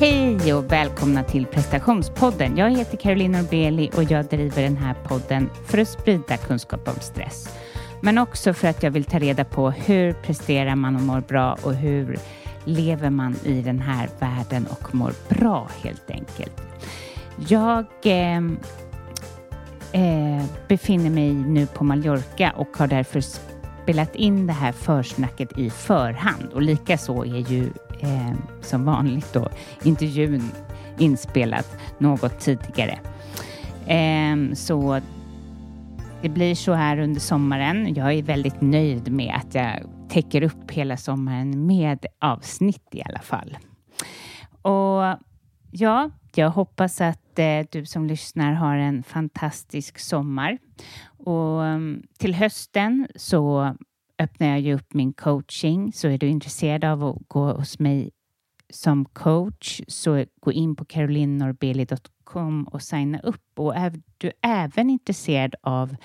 [0.00, 2.56] Hej och välkomna till prestationspodden.
[2.56, 7.00] Jag heter Caroline Norbeli och jag driver den här podden för att sprida kunskap om
[7.00, 7.58] stress.
[8.00, 11.56] Men också för att jag vill ta reda på hur presterar man och mår bra
[11.62, 12.18] och hur
[12.64, 16.62] lever man i den här världen och mår bra helt enkelt.
[17.48, 18.36] Jag eh,
[19.92, 23.20] eh, befinner mig nu på Mallorca och har därför
[23.82, 29.48] spelat in det här försnacket i förhand och likaså är ju eh, som vanligt då
[29.82, 30.50] intervjun
[30.98, 32.98] inspelat något tidigare.
[33.86, 35.00] Eh, så
[36.22, 37.94] det blir så här under sommaren.
[37.94, 43.20] Jag är väldigt nöjd med att jag täcker upp hela sommaren med avsnitt i alla
[43.20, 43.56] fall.
[44.62, 45.18] Och
[45.70, 50.58] ja, jag hoppas att eh, du som lyssnar har en fantastisk sommar.
[51.24, 53.74] Och ehm, till hösten så
[54.18, 55.92] öppnar jag ju upp min coaching.
[55.92, 58.10] Så är du intresserad av att gå hos mig
[58.70, 63.58] som coach så gå in på carolinnorbeli.com och signa upp.
[63.58, 65.96] Och är du även intresserad av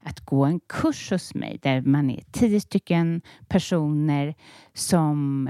[0.00, 4.34] att gå en kurs hos mig där man är tio stycken personer
[4.74, 5.48] som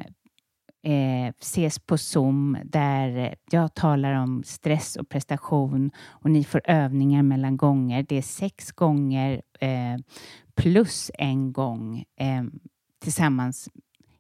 [0.82, 7.22] eh, ses på Zoom där jag talar om stress och prestation och ni får övningar
[7.22, 8.06] mellan gånger.
[8.08, 9.96] Det är sex gånger eh,
[10.54, 12.42] plus en gång eh,
[13.02, 13.68] tillsammans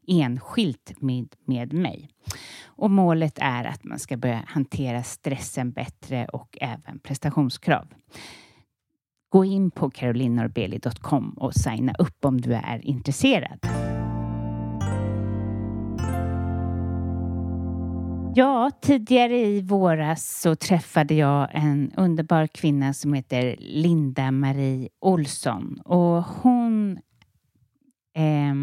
[0.06, 2.08] enskilt med, med mig.
[2.64, 7.88] Och målet är att man ska börja hantera stressen bättre och även prestationskrav.
[9.28, 13.58] Gå in på carolinorbeli.com och signa upp om du är intresserad.
[18.34, 25.80] Ja, tidigare i våras så träffade jag en underbar kvinna som heter Linda Marie Olsson
[25.84, 26.98] och hon
[28.14, 28.54] eh,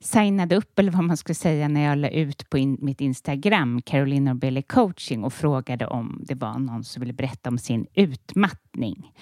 [0.00, 3.82] signade upp, eller vad man skulle säga, när jag la ut på in, mitt Instagram,
[3.82, 9.12] Caroline Norbeli coaching och frågade om det var någon som ville berätta om sin utmattning.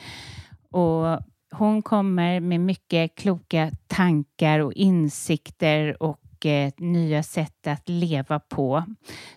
[0.71, 1.21] Och
[1.53, 6.22] hon kommer med mycket kloka tankar och insikter och
[6.77, 8.85] nya sätt att leva på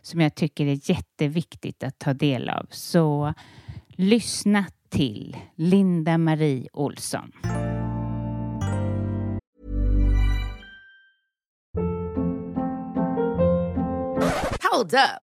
[0.01, 2.65] som jag tycker är jätteviktigt att ta del av.
[2.69, 3.33] Så
[3.87, 7.31] lyssna till Linda Marie Olsson.
[14.71, 15.24] Hold up.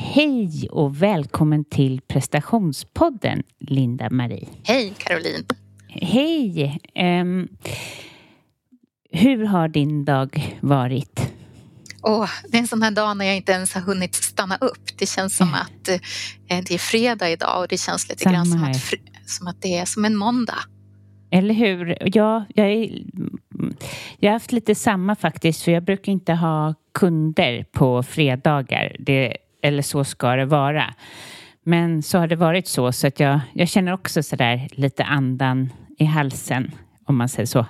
[0.00, 4.48] Hej och välkommen till prestationspodden, Linda Marie.
[4.64, 5.44] Hej Caroline.
[5.88, 6.80] Hej!
[6.94, 7.48] Um,
[9.10, 11.32] hur har din dag varit?
[12.02, 14.98] Oh, det är en sån här dag när jag inte ens har hunnit stanna upp.
[14.98, 15.60] Det känns som Mm.
[15.60, 18.94] att eh, det är fredag idag och det känns lite Samma grann som att,
[19.26, 20.58] som att det är som en måndag.
[21.30, 21.98] Eller hur?
[22.16, 23.02] Ja, jag, är,
[24.18, 28.96] jag har haft lite samma faktiskt, för jag brukar inte ha kunder på fredagar.
[28.98, 30.94] Det, eller så ska det vara.
[31.62, 35.04] Men så har det varit så, så att jag, jag känner också så där lite
[35.04, 36.70] andan i halsen,
[37.04, 37.66] om man säger så.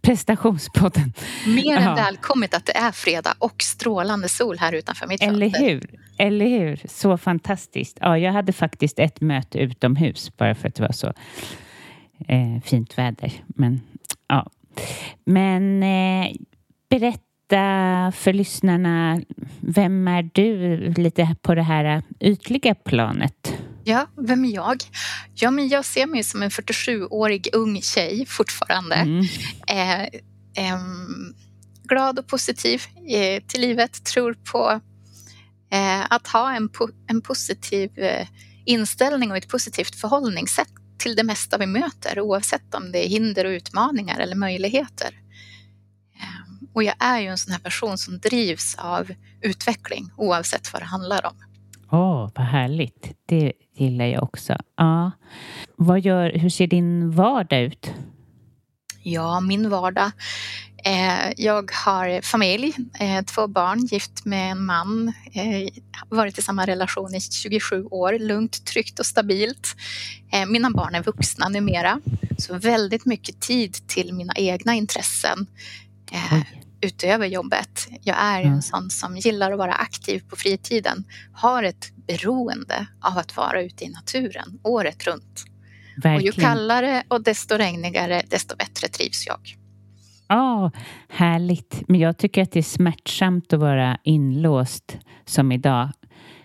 [0.00, 1.12] Prestationspodden.
[1.46, 5.90] Mer än välkommet att det är fredag och strålande sol här utanför mitt Eller hur?
[6.18, 6.80] Eller hur?
[6.84, 7.98] Så fantastiskt.
[8.00, 11.06] Ja, jag hade faktiskt ett möte utomhus bara för att det var så
[12.28, 13.32] eh, fint väder.
[13.46, 13.80] Men
[14.28, 14.50] ja.
[15.24, 16.32] Men eh,
[16.90, 17.25] berätta
[18.14, 19.20] för lyssnarna,
[19.60, 23.52] vem är du lite på det här ytliga planet?
[23.84, 24.76] Ja, vem är jag?
[25.34, 28.94] Ja, men jag ser mig som en 47-årig ung tjej fortfarande.
[28.94, 29.24] Mm.
[29.66, 30.02] Eh,
[30.64, 30.80] eh,
[31.82, 34.80] glad och positiv eh, till livet, tror på
[35.72, 38.26] eh, att ha en, po en positiv eh,
[38.64, 43.44] inställning och ett positivt förhållningssätt till det mesta vi möter oavsett om det är hinder
[43.44, 45.10] och utmaningar eller möjligheter.
[46.76, 50.86] Och jag är ju en sån här person som drivs av utveckling oavsett vad det
[50.86, 51.34] handlar om.
[51.90, 53.12] Åh, oh, vad härligt.
[53.26, 54.56] Det gillar jag också.
[54.76, 55.10] Ja.
[55.76, 57.90] Vad gör, hur ser din vardag ut?
[59.02, 60.10] Ja, min vardag.
[60.84, 66.66] Eh, jag har familj, eh, två barn, gift med en man, eh, varit i samma
[66.66, 69.76] relation i 27 år, lugnt, tryggt och stabilt.
[70.32, 72.00] Eh, mina barn är vuxna numera,
[72.38, 75.46] så väldigt mycket tid till mina egna intressen
[76.12, 76.42] eh,
[76.86, 77.88] utöver jobbet.
[78.02, 83.18] Jag är en sån som gillar att vara aktiv på fritiden, har ett beroende av
[83.18, 85.44] att vara ute i naturen året runt.
[85.96, 86.16] Verkligen.
[86.16, 89.40] Och ju kallare och desto regnigare, desto bättre trivs jag.
[90.28, 90.70] Ja, oh,
[91.08, 91.82] härligt.
[91.88, 95.88] Men jag tycker att det är smärtsamt att vara inlåst som idag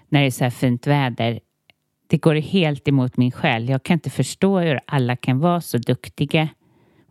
[0.09, 1.39] när det är så här fint väder.
[2.07, 3.69] Det går helt emot min själ.
[3.69, 6.49] Jag kan inte förstå hur alla kan vara så duktiga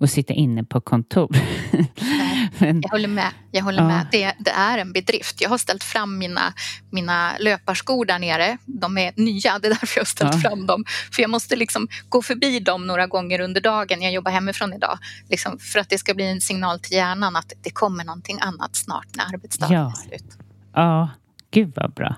[0.00, 1.36] och sitta inne på kontor.
[2.60, 3.32] Men, jag håller med.
[3.50, 3.88] Jag håller ja.
[3.88, 4.06] med.
[4.12, 5.40] Det, det, är en bedrift.
[5.40, 6.52] Jag har ställt fram mina,
[6.90, 8.58] mina löparskor där nere.
[8.66, 10.40] De är nya, det är därför jag har ställt ja.
[10.40, 10.84] fram dem.
[11.12, 14.02] För jag måste liksom gå förbi dem några gånger under dagen.
[14.02, 14.98] Jag jobbar hemifrån idag.
[15.28, 18.76] Liksom för att det ska bli en signal till hjärnan att det kommer någonting annat
[18.76, 19.92] snart när arbetsdagen ja.
[20.04, 20.38] är slut.
[20.74, 21.10] Ja,
[21.50, 22.16] gud vad bra.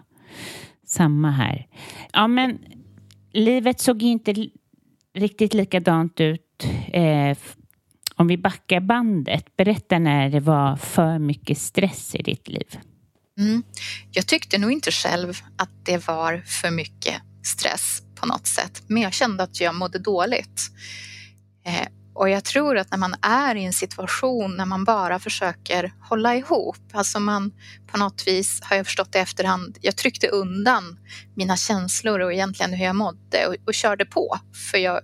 [0.87, 1.67] Samma här.
[2.13, 2.59] Ja, men
[3.33, 4.35] livet såg inte
[5.15, 7.37] riktigt likadant ut eh,
[8.17, 12.79] om vi backar bandet, berätta när det var för mycket stress i ditt liv.
[13.39, 13.63] Mm.
[14.11, 19.03] Jag tyckte nog inte själv att det var för mycket stress på något sätt, men
[19.03, 20.71] jag kände att jag mådde dåligt.
[21.67, 25.93] Eh, och jag tror att när man är i en situation när man bara försöker
[26.01, 27.53] hålla ihop, alltså man
[27.87, 30.99] på något vis har jag förstått i efterhand, jag tryckte undan
[31.35, 34.39] mina känslor och egentligen hur jag mådde och, och körde på
[34.73, 35.01] för jag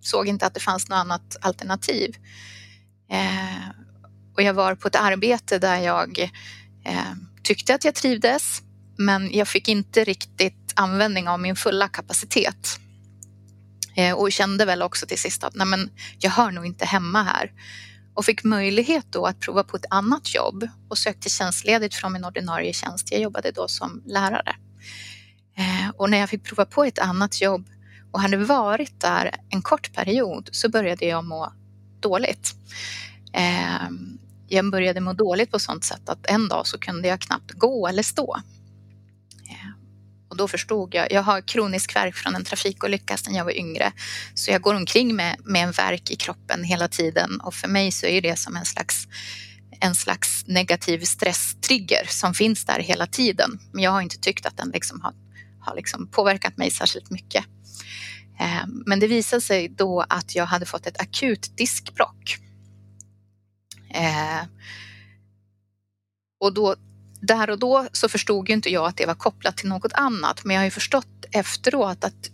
[0.00, 2.16] såg inte att det fanns något annat alternativ.
[3.10, 3.68] Eh,
[4.36, 6.18] och jag var på ett arbete där jag
[6.84, 7.12] eh,
[7.42, 8.62] tyckte att jag trivdes,
[8.98, 12.80] men jag fick inte riktigt användning av min fulla kapacitet.
[13.96, 17.22] Eh, och kände väl också till sist att nej men, jag hör nog inte hemma
[17.22, 17.52] här.
[18.14, 22.24] Och fick möjlighet då att prova på ett annat jobb och sökte tjänstledigt från min
[22.24, 23.12] ordinarie tjänst.
[23.12, 24.56] Jag jobbade då som lärare.
[25.56, 27.68] Eh, och när jag fick prova på ett annat jobb
[28.10, 31.52] och hade varit där en kort period så började jag må
[32.00, 32.54] dåligt.
[33.32, 34.18] Ehm,
[34.48, 37.88] jag började må dåligt på sånt sätt att en dag så kunde jag knappt gå
[37.88, 38.36] eller stå.
[39.50, 39.74] Ehm,
[40.28, 43.92] och då förstod jag, jag har kronisk värk från en trafikolycka sedan jag var yngre.
[44.34, 47.92] Så jag går omkring med, med en värk i kroppen hela tiden och för mig
[47.92, 49.06] så är det som en slags
[49.80, 53.60] en slags negativ stresstrigger som finns där hela tiden.
[53.72, 55.14] Men jag har inte tyckt att den liksom har,
[55.60, 57.44] har liksom påverkat mig särskilt mycket.
[58.40, 62.36] Eh, men det visade sig då att jag hade fått ett akut diskbråck.
[63.94, 64.42] Eh,
[66.40, 66.76] och då,
[67.20, 70.44] där och då så förstod ju inte jag att det var kopplat till något annat,
[70.44, 72.30] men jag har ju förstått efteråt att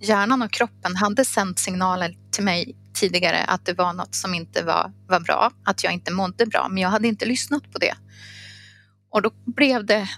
[0.00, 4.62] hjärnan och kroppen hade sänt signaler till mig tidigare att det var något som inte
[4.62, 7.94] var, var bra, att jag inte mådde bra, men jag hade inte lyssnat på det.
[9.10, 10.08] Och då blev det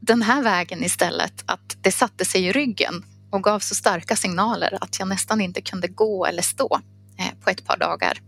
[0.00, 4.78] den här vägen istället, att det satte sig i ryggen och gav så starka signaler
[4.80, 6.80] att jag nästan inte kunde gå eller stå
[7.18, 8.18] eh, på ett par dagar.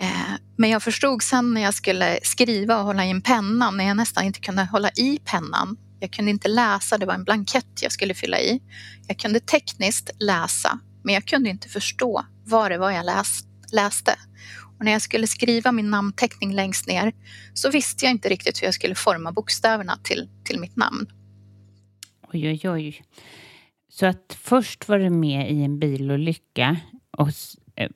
[0.00, 3.84] Eh, men jag förstod sen när jag skulle skriva och hålla i en penna, när
[3.84, 5.76] jag nästan inte kunde hålla i pennan.
[6.00, 8.60] Jag kunde inte läsa, det var en blankett jag skulle fylla i.
[9.08, 13.06] Jag kunde tekniskt läsa, men jag kunde inte förstå vad det var jag
[13.72, 14.16] läste.
[14.78, 17.12] Och när jag skulle skriva min namnteckning längst ner
[17.54, 21.06] så visste jag inte riktigt hur jag skulle forma bokstäverna till, till mitt namn.
[22.32, 23.02] Oj, oj, oj.
[23.94, 26.76] Så att först var du med i en bilolycka
[27.16, 27.28] och,
[27.76, 27.90] eh,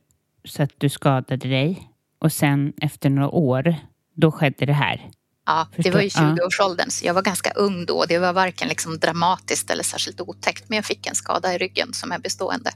[0.44, 3.74] så att du skadade dig och sen efter några år,
[4.14, 5.10] då skedde det här?
[5.46, 8.04] Ja, det var i 20-årsåldern, så jag var ganska ung då.
[8.08, 11.92] Det var varken liksom dramatiskt eller särskilt otäckt, men jag fick en skada i ryggen
[11.92, 12.70] som är bestående.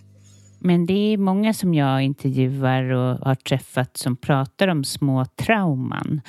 [0.58, 6.20] Men det är många som jag intervjuar och har träffat som pratar om små trauman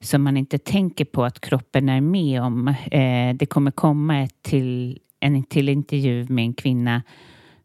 [0.00, 2.68] som man inte tänker på att kroppen är med om.
[2.68, 7.02] Eh, det kommer komma ett till, en till intervju med en kvinna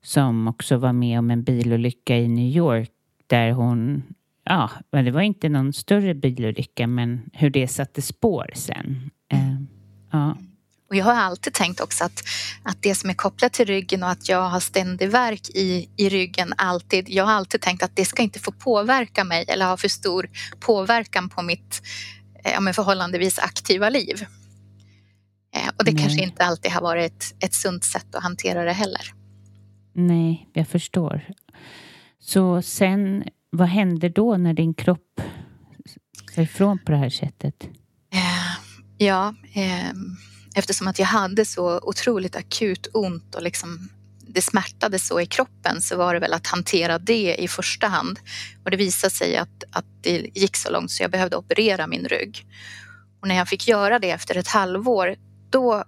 [0.04, 2.90] som också var med om en bilolycka i New York
[3.28, 4.04] där hon
[4.44, 9.12] ja, det var inte någon större bilolycka men hur det satte spår sen.
[9.32, 9.56] Eh,
[10.12, 10.38] ja.
[10.90, 12.24] Och jag har alltid tänkt också att,
[12.64, 16.10] att det som är kopplat till ryggen och att jag har ständig verk i, i
[16.10, 17.10] ryggen alltid.
[17.10, 20.30] Jag har alltid tänkt att det ska inte få påverka mig eller ha för stor
[20.60, 21.82] påverkan på mitt
[22.44, 24.26] ja, förhållandevis aktiva liv.
[25.82, 26.02] Och det Nej.
[26.02, 29.14] kanske inte alltid har varit ett, ett sunt sätt att hantera det heller.
[29.94, 31.22] Nej, jag förstår.
[32.20, 35.22] Så sen, vad hände då när din kropp
[36.36, 37.64] sa ifrån på det här sättet?
[38.14, 38.58] Eh,
[38.98, 39.92] ja, eh,
[40.56, 43.90] eftersom att jag hade så otroligt akut ont och liksom
[44.28, 48.20] det smärtade så i kroppen så var det väl att hantera det i första hand.
[48.64, 52.06] Och det visade sig att, att det gick så långt så jag behövde operera min
[52.06, 52.46] rygg.
[53.22, 55.16] Och när jag fick göra det efter ett halvår,
[55.52, 55.84] då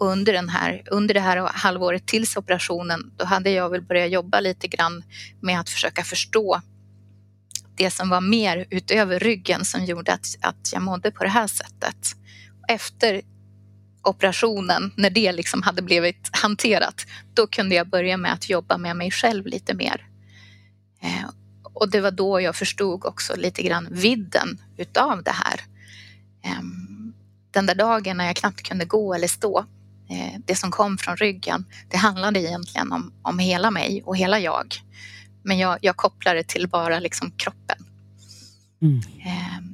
[0.00, 4.40] under, den här, under det här halvåret tills operationen, då hade jag väl börjat jobba
[4.40, 5.02] lite grann
[5.40, 6.60] med att försöka förstå
[7.76, 11.46] det som var mer utöver ryggen som gjorde att, att jag mådde på det här
[11.46, 12.16] sättet.
[12.68, 13.22] Efter
[14.02, 18.96] operationen, när det liksom hade blivit hanterat, då kunde jag börja med att jobba med
[18.96, 20.06] mig själv lite mer.
[21.02, 21.30] Eh,
[21.62, 25.60] och det var då jag förstod också lite grann vidden utav det här.
[26.44, 26.62] Eh,
[27.58, 29.58] den där dagen när jag knappt kunde gå eller stå,
[30.10, 34.38] eh, det som kom från ryggen, det handlade egentligen om, om hela mig och hela
[34.40, 34.74] jag.
[35.42, 37.76] Men jag, jag kopplade till bara liksom kroppen.
[38.82, 39.00] Mm.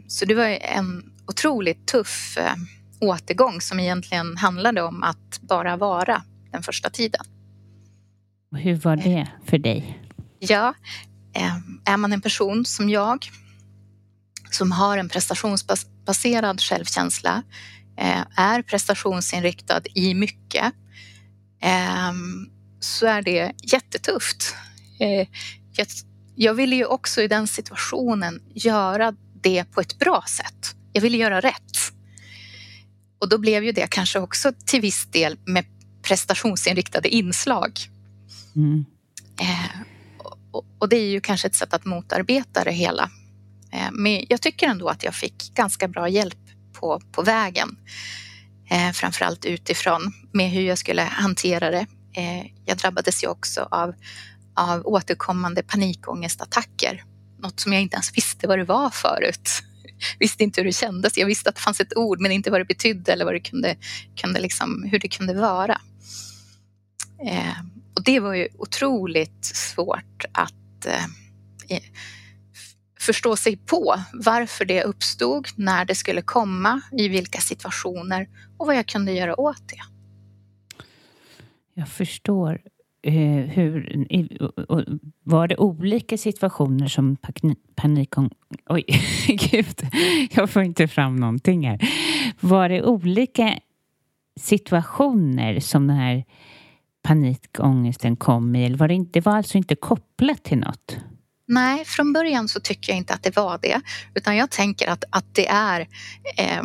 [0.09, 2.39] Så det var en otroligt tuff
[3.01, 7.25] återgång som egentligen handlade om att bara vara den första tiden.
[8.53, 10.03] Och hur var det för dig?
[10.39, 10.75] Ja,
[11.35, 13.31] eh, är man en person som jag
[14.51, 15.09] som har en
[16.05, 17.43] prestationsbaserad självkänsla,
[17.99, 20.73] eh, är prestationsinriktad i mycket,
[21.61, 22.49] ehm,
[22.81, 24.55] så är det jättetufft.
[25.01, 25.29] Eh,
[26.37, 30.77] jag ville ju också i den situationen göra det på ett bra sätt.
[30.93, 31.93] Jag ville göra rätt.
[33.21, 35.65] Och då blev ju det kanske också till viss del med
[36.03, 37.73] prestationsinriktade inslag.
[38.57, 38.85] Mm.
[39.41, 39.81] Eh,
[40.53, 43.11] och, och, det är ju kanske ett sätt att motarbeta det hela.
[43.75, 46.39] Eh, men jag tycker ändå att jag fick ganska bra hjälp
[46.73, 47.79] på, på vägen.
[48.71, 51.87] Eh, framförallt utifrån med hur jag skulle hantera det.
[52.17, 53.95] Eh, jag drabbades ju också av,
[54.55, 57.05] av återkommande panikångestattacker.
[57.39, 59.63] Något som jag inte ens visste vad det var förut
[60.19, 61.19] visste inte hur det kändes.
[61.19, 63.41] Jag visste att det fanns ett ord men inte vad det betydde eller vad det
[63.41, 63.77] kunde,
[64.17, 65.81] kunde liksom, hur det kunde vara.
[67.27, 67.59] Eh,
[67.95, 71.05] och det var ju otroligt svårt att eh,
[73.05, 78.77] förstå sig på varför det uppstod, när det skulle komma, i vilka situationer och vad
[78.77, 79.81] jag kunde göra åt det.
[81.75, 82.61] Jag förstår.
[83.03, 83.13] Eh,
[83.51, 84.07] hur,
[85.23, 87.17] var det olika situationer som
[87.75, 88.31] panikång...
[88.69, 88.85] Oj,
[89.51, 89.89] gud,
[90.31, 91.89] jag får inte fram någonting här.
[92.41, 93.59] Var det olika
[94.41, 96.25] situationer som den här
[97.03, 98.65] panikångesten kom i?
[98.65, 100.99] Eller var det, inte, det var alltså inte kopplat till något?
[101.49, 103.81] Nej, från början så tycker jag inte att det var det.
[104.15, 105.81] Utan jag tänker att, att det är
[106.37, 106.63] eh,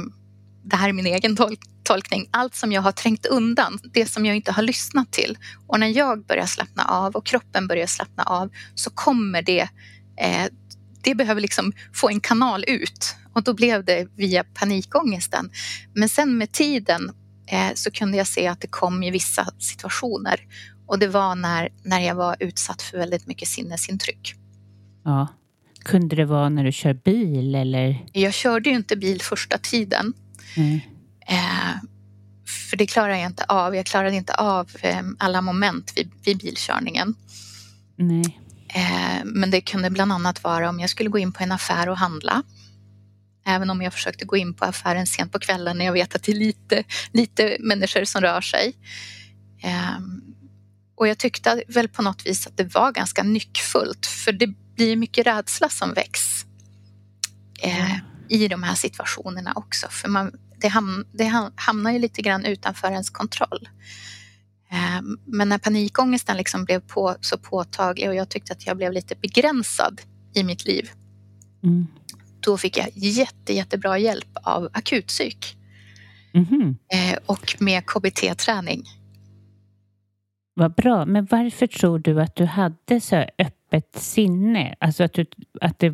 [0.64, 4.26] det här är min egen tolk tolkning, allt som jag har trängt undan, det som
[4.26, 5.38] jag inte har lyssnat till.
[5.68, 9.70] Och när jag börjar slappna av och kroppen börjar slappna av så kommer det,
[10.20, 10.46] eh,
[11.04, 13.16] det behöver liksom få en kanal ut.
[13.34, 15.52] Och då blev det via panikångesten.
[15.94, 17.12] Men sen med tiden
[17.48, 20.40] eh, så kunde jag se att det kom i vissa situationer.
[20.88, 24.39] Och det var när, när jag var utsatt för väldigt mycket sinnesintryck.
[25.10, 25.28] Ja.
[25.84, 28.06] Kunde det vara när du kör bil eller?
[28.14, 30.14] Jag körde ju inte bil första tiden.
[30.56, 30.80] Mm.
[31.28, 31.76] Eh,
[32.70, 33.76] för det klarar jag inte av.
[33.76, 37.16] Jag klarade inte av eh, alla moment vid, vid bilkörningen.
[37.96, 38.40] Nej.
[38.68, 41.90] Eh, men det kunde bland annat vara om jag skulle gå in på en affär
[41.90, 42.44] och handla.
[43.46, 46.24] Även om jag försökte gå in på affären sent på kvällen när jag vet att
[46.24, 48.74] det är lite, lite människor som rör sig.
[51.00, 54.96] Och jag tyckte väl på något vis att det var ganska nyckfullt för det blir
[54.96, 56.46] mycket rädsla som väcks
[57.62, 57.98] eh,
[58.30, 59.88] i de här situationerna också.
[59.90, 63.70] För man, det, ham, det hamnar ju lite grann utanför ens kontroll.
[64.72, 68.94] Eh, men när panikångesten liksom blev på, så påtaglig och jag tyckte att jag blev
[68.94, 70.02] lite begränsad
[70.34, 70.92] i mitt liv.
[71.64, 71.88] Mm.
[72.40, 75.58] då fick jag jätte, jättebra hjälp av akutpsyk.
[76.94, 78.99] Eh, och med KBT-träning.
[80.60, 81.06] Vad bra.
[81.06, 84.76] Men varför tror du att du hade så öppet sinne?
[84.80, 85.26] Alltså att du,
[85.62, 85.94] att det,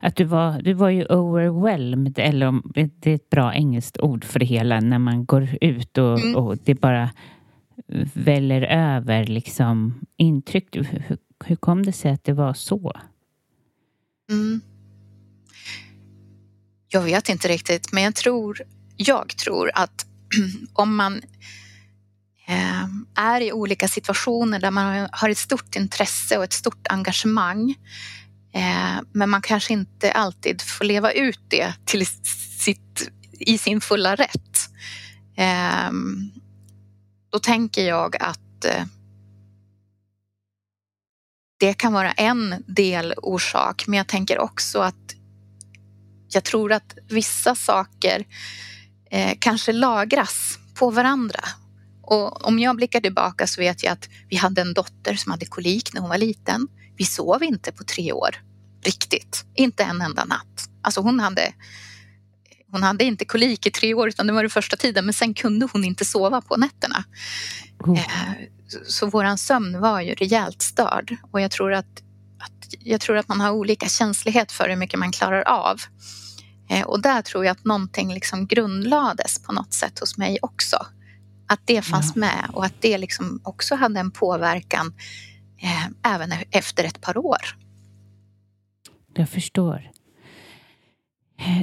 [0.00, 4.24] att du var, du var ju overwhelmed, eller om det är ett bra engelskt ord
[4.24, 6.36] för det hela, när man går ut och, Mm.
[6.36, 7.10] och det bara
[8.14, 10.76] väller över liksom intryck.
[10.76, 12.92] Hur, hur kom det sig att det var så?
[14.30, 14.60] Mm.
[16.88, 18.58] Jag vet inte riktigt, men jag tror,
[18.96, 20.06] jag tror att
[20.72, 21.22] om man
[22.46, 27.74] Ehm, är i olika situationer där man har ett stort intresse och ett stort engagemang,
[28.52, 32.06] ehm, men man kanske inte alltid får leva ut det till
[32.60, 34.58] sitt, i sin fulla rätt.
[35.36, 36.30] Ehm,
[37.32, 38.84] då tänker jag att eh,
[41.60, 45.14] det kan vara en delorsak, men jag tänker också att
[46.28, 48.26] jag tror att vissa saker
[49.10, 51.40] eh, kanske lagras på varandra.
[52.06, 55.46] Och om jag blickar tillbaka så vet jag att vi hade en dotter som hade
[55.46, 56.68] kolik när hon var liten.
[56.96, 58.36] Vi sov inte på tre år,
[58.84, 59.44] riktigt.
[59.54, 60.68] Inte en enda natt.
[60.82, 61.52] Alltså hon hade,
[62.70, 65.34] hon hade inte kolik i tre år utan det var det första tiden men sen
[65.34, 67.04] kunde hon inte sova på nätterna.
[67.78, 67.98] Oh.
[67.98, 68.32] Eh,
[68.86, 72.02] så våran sömn var ju rejält störd och jag tror att,
[72.38, 75.80] att, jag tror att man har olika känslighet för hur mycket man klarar av.
[76.70, 80.86] Eh, och där tror jag att någonting liksom grundlades på något sätt hos mig också.
[81.54, 82.20] Att det fanns Ja.
[82.20, 84.94] med och att det liksom också hade en påverkan
[85.62, 87.36] eh, även efter ett par år.
[89.14, 89.90] Jag förstår.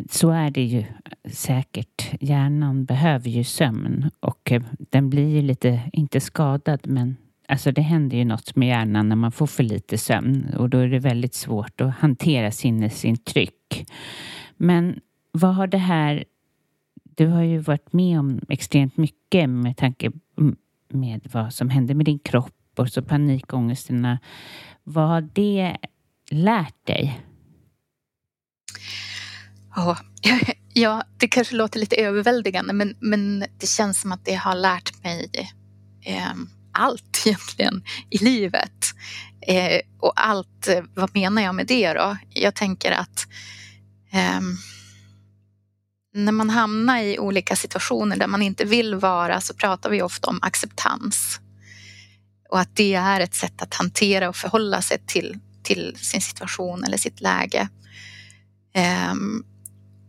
[0.10, 0.86] Så är det ju
[1.33, 2.12] säkert.
[2.21, 7.17] Hjärnan behöver ju sömn och eh, den blir ju lite, inte skadad, men
[7.48, 10.77] alltså det händer ju något med hjärnan när man får för lite sömn och då
[10.77, 13.86] är det väldigt svårt att hantera sinnesintryck.
[14.57, 15.00] Men
[15.31, 16.24] vad har det här...
[17.21, 20.11] Du har ju varit med om extremt mycket med tanke
[20.89, 24.19] med vad som hände med din kropp och så panikångesterna.
[24.83, 25.77] Vad har det
[26.31, 27.22] lärt dig?
[29.75, 29.98] Ja,
[30.74, 35.03] ja, det kanske låter lite överväldigande men, men det känns som att det har lärt
[35.03, 35.29] mig
[36.05, 36.33] eh,
[36.72, 38.85] allt egentligen i livet.
[39.41, 42.17] Eh, och allt, eh, vad menar jag med det då?
[42.29, 43.27] Jag tänker att
[44.11, 44.41] eh,
[46.13, 50.29] när man hamnar i olika situationer där man inte vill vara så pratar vi ofta
[50.29, 51.39] om acceptans.
[52.50, 56.83] Och att det är ett sätt att hantera och förhålla sig till, till sin situation
[56.83, 57.69] eller sitt läge.
[59.11, 59.45] Um,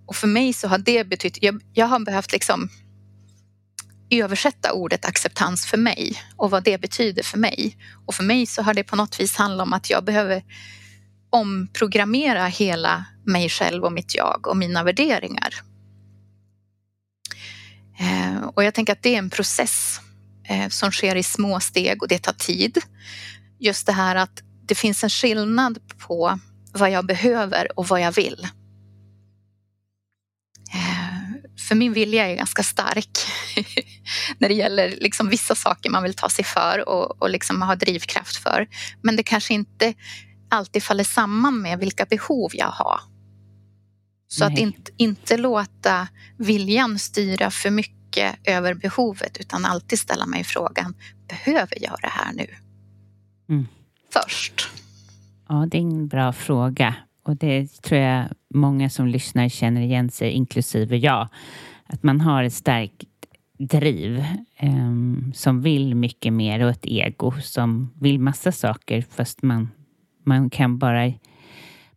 [0.06, 2.68] och för mig så har det betytt, jag, jag har behövt liksom
[4.10, 7.76] översätta ordet acceptans för mig och vad det betyder för mig.
[8.06, 10.42] Och för mig så har det på något vis handlat om att jag behöver
[11.30, 15.71] omprogrammera hela mig själv och mitt jag och mina värderingar.
[17.98, 20.00] Eh, och jag tänker att det är en process
[20.48, 22.78] eh, som sker i små steg och det tar tid.
[23.58, 26.38] Just det här att det finns en skillnad på
[26.72, 28.48] vad jag behöver och vad jag vill.
[30.74, 31.12] Eh,
[31.68, 33.18] för min vilja är ganska stark
[34.38, 37.76] när det gäller liksom vissa saker man vill ta sig för och, och liksom ha
[37.76, 38.68] drivkraft för.
[39.02, 39.94] Men det kanske inte
[40.50, 43.00] alltid faller samman med vilka behov jag har.
[44.32, 44.54] Så Nej.
[44.54, 50.94] att inte, inte låta viljan styra för mycket över behovet utan alltid ställa mig frågan,
[51.28, 52.46] behöver jag det här nu?
[53.48, 53.66] Mm.
[54.12, 54.68] Först.
[55.48, 56.94] Ja, det är en bra fråga.
[57.22, 61.28] Och det tror jag många som lyssnar känner igen sig, inklusive jag.
[61.86, 63.04] Att man har ett starkt
[63.58, 64.24] driv
[64.56, 69.68] ehm, som vill mycket mer och ett ego som vill massa saker fast man,
[70.24, 71.12] man kan bara...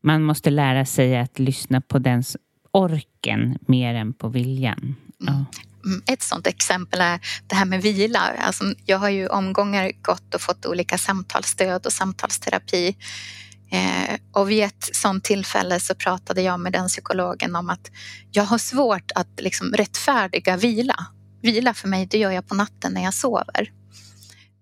[0.06, 2.38] Man måste lära sig att lyssna på dens
[2.72, 4.96] orken mer än på viljan.
[5.18, 5.46] Ja.
[5.86, 8.20] Mm, Ett sådant exempel är det här med vila.
[8.20, 12.96] Alltså, jag har ju omgångar gått och fått olika samtalsstöd och samtalsterapi.
[13.72, 17.92] Eh, och vid ett sådant tillfälle så pratade jag med den psykologen om att
[18.32, 21.06] jag har svårt att liksom rättfärdiga vila.
[21.42, 23.72] Vila för mig, det gör jag på natten när jag sover.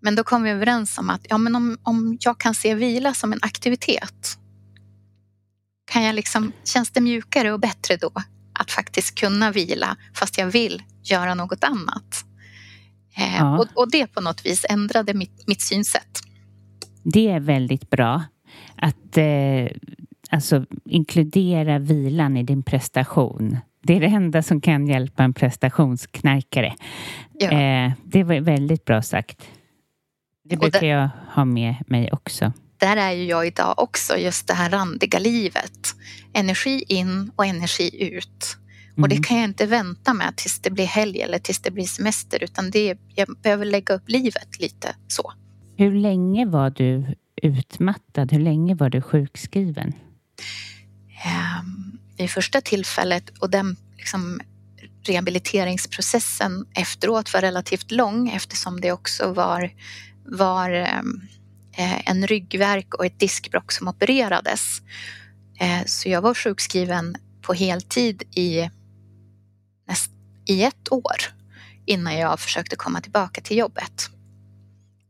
[0.01, 3.13] Men då kom vi överens om att ja, men om, om jag kan se vila
[3.13, 4.38] som en aktivitet
[5.93, 8.12] kan jag liksom, känns det mjukare och bättre då
[8.53, 12.25] att faktiskt kunna vila fast jag vill göra något annat.
[13.17, 13.58] Eh, Ja.
[13.60, 16.19] och, och det på något vis ändrade mitt, mitt synsätt.
[17.03, 18.23] Det är väldigt bra
[18.75, 19.67] att eh,
[20.29, 23.58] alltså, inkludera vilan i din prestation.
[23.84, 26.73] Det är det enda som kan hjälpa en prestationsknarkare.
[27.39, 27.51] Ja.
[27.51, 29.41] Eh, det var väldigt bra sagt.
[30.49, 32.53] Det brukar det- jag ha med mig också.
[32.84, 35.96] Där är ju jag idag också, just det här randiga livet.
[36.34, 38.58] Energi in och energi ut.
[38.98, 39.24] Och det mm.
[39.24, 42.72] kan jag inte vänta med tills det blir helg eller tills det blir semester utan
[42.72, 45.34] det, jag behöver lägga upp livet lite så.
[45.78, 48.32] Hur länge var du utmattad?
[48.32, 49.93] Hur länge var du sjukskriven?
[51.26, 54.41] Um, vid första tillfället och den liksom,
[55.04, 59.72] rehabiliteringsprocessen efteråt var relativt lång eftersom det också var,
[60.26, 61.22] var um,
[61.77, 64.81] Eh, en ryggverk och ett diskbråck som opererades.
[65.59, 68.69] Eh, så jag var sjukskriven på heltid i,
[69.88, 70.12] näst,
[70.45, 71.17] i ett år
[71.86, 74.09] innan jag försökte komma tillbaka till jobbet.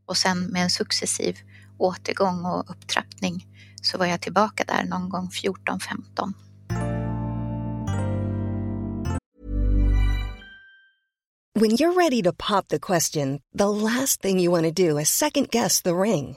[0.06, 1.38] Och sen med en successiv
[1.78, 3.46] återgång och upptrappning
[3.82, 6.32] så var jag tillbaka där någon gång 14-15.
[11.56, 15.08] When you're ready to pop the question, the last thing you want to do is
[15.08, 16.36] second guess the ring.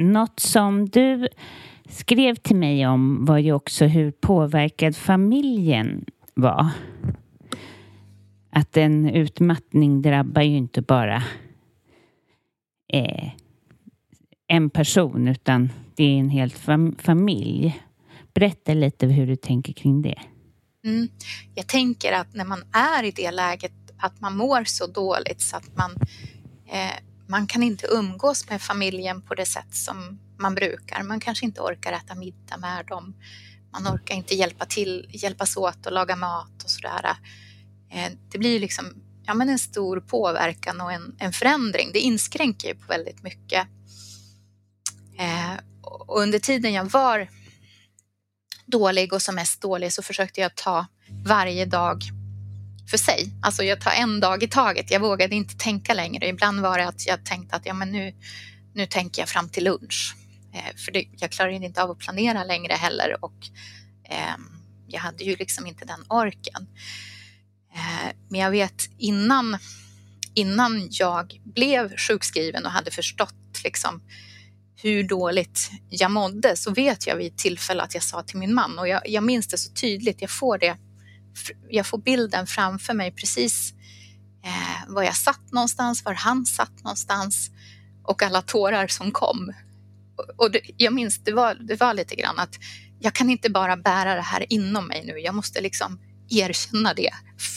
[0.00, 1.28] Något som du
[1.88, 6.68] skrev till mig om var ju också hur påverkad familjen var.
[8.50, 11.22] Att en utmattning drabbar ju inte bara
[12.92, 13.30] eh,
[14.46, 17.82] en person utan det är en hel fam familj.
[18.34, 20.18] Berätta lite hur du tänker kring det.
[20.84, 21.08] Mm.
[21.54, 25.56] Jag tänker att när man är i det läget att man mår så dåligt så
[25.56, 25.90] att man
[26.66, 31.02] eh, man kan inte umgås med familjen på det sätt som man brukar.
[31.02, 33.14] Man kanske inte orkar äta middag med dem.
[33.72, 37.16] Man orkar inte hjälpa till, hjälpas åt att laga mat och sådär.
[37.90, 38.94] Eh, det blir liksom
[39.26, 41.90] ja, men en stor påverkan och en, en förändring.
[41.92, 43.66] Det inskränker ju på väldigt mycket.
[45.18, 47.28] Eh, och under tiden jag var
[48.66, 50.86] dålig och som mest dålig så försökte jag ta
[51.24, 52.02] varje dag
[52.90, 53.30] för sig.
[53.42, 54.90] Alltså jag tar en dag i taget.
[54.90, 56.28] Jag vågade inte tänka längre.
[56.28, 58.14] Ibland var det att jag tänkte att ja, men nu,
[58.74, 60.16] nu tänker jag fram till lunch.
[60.54, 63.48] Eh, för det, jag klarade inte av att planera längre heller och
[64.10, 64.36] eh,
[64.86, 66.66] jag hade ju liksom inte den orken.
[67.74, 69.58] Eh, men jag vet innan,
[70.34, 74.02] innan jag blev sjukskriven och hade förstått liksom
[74.82, 78.54] hur dåligt jag mådde så vet jag vid ett tillfälle att jag sa till min
[78.54, 80.20] man och jag, jag minns det så tydligt.
[80.20, 80.76] Jag får det
[81.68, 83.74] jag får bilden framför mig precis
[84.44, 87.50] eh, var jag satt någonstans, var han satt någonstans
[88.04, 89.52] och alla tårar som kom.
[90.16, 92.58] Och, och det, jag minns, det var, det var lite grann att
[93.00, 95.98] jag kan inte bara bära det här inom mig nu, jag måste liksom
[96.30, 97.10] erkänna det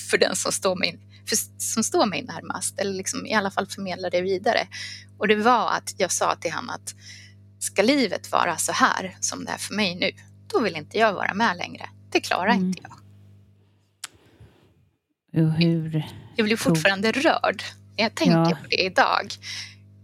[0.10, 3.68] för den som står mig, för, som står mig närmast, eller liksom i alla fall
[3.68, 4.68] förmedla det vidare.
[5.18, 6.96] Och det var att jag sa till honom att
[7.60, 10.12] ska livet vara så här som det är för mig nu,
[10.48, 11.90] då vill inte jag vara med längre.
[12.12, 12.66] Det klarar mm.
[12.66, 13.01] inte jag.
[15.34, 17.26] Och hur jag blir fortfarande tog...
[17.26, 17.64] rörd
[17.98, 18.58] när jag tänker ja.
[18.62, 19.34] på det idag.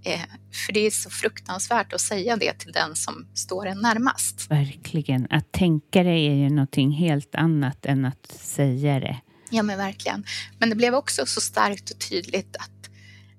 [0.04, 0.22] Eh,
[0.66, 4.52] för det är så fruktansvärt att säga det till den som står en närmast.
[4.52, 5.28] Verkligen.
[5.30, 9.18] Att tänka det är ju någonting helt annat än att säga det.
[9.50, 10.26] Ja, men verkligen.
[10.60, 12.90] Men det blev också så starkt och tydligt att,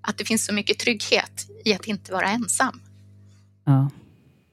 [0.01, 2.81] att det finns så mycket trygghet i att inte vara ensam.
[3.65, 3.91] Ja.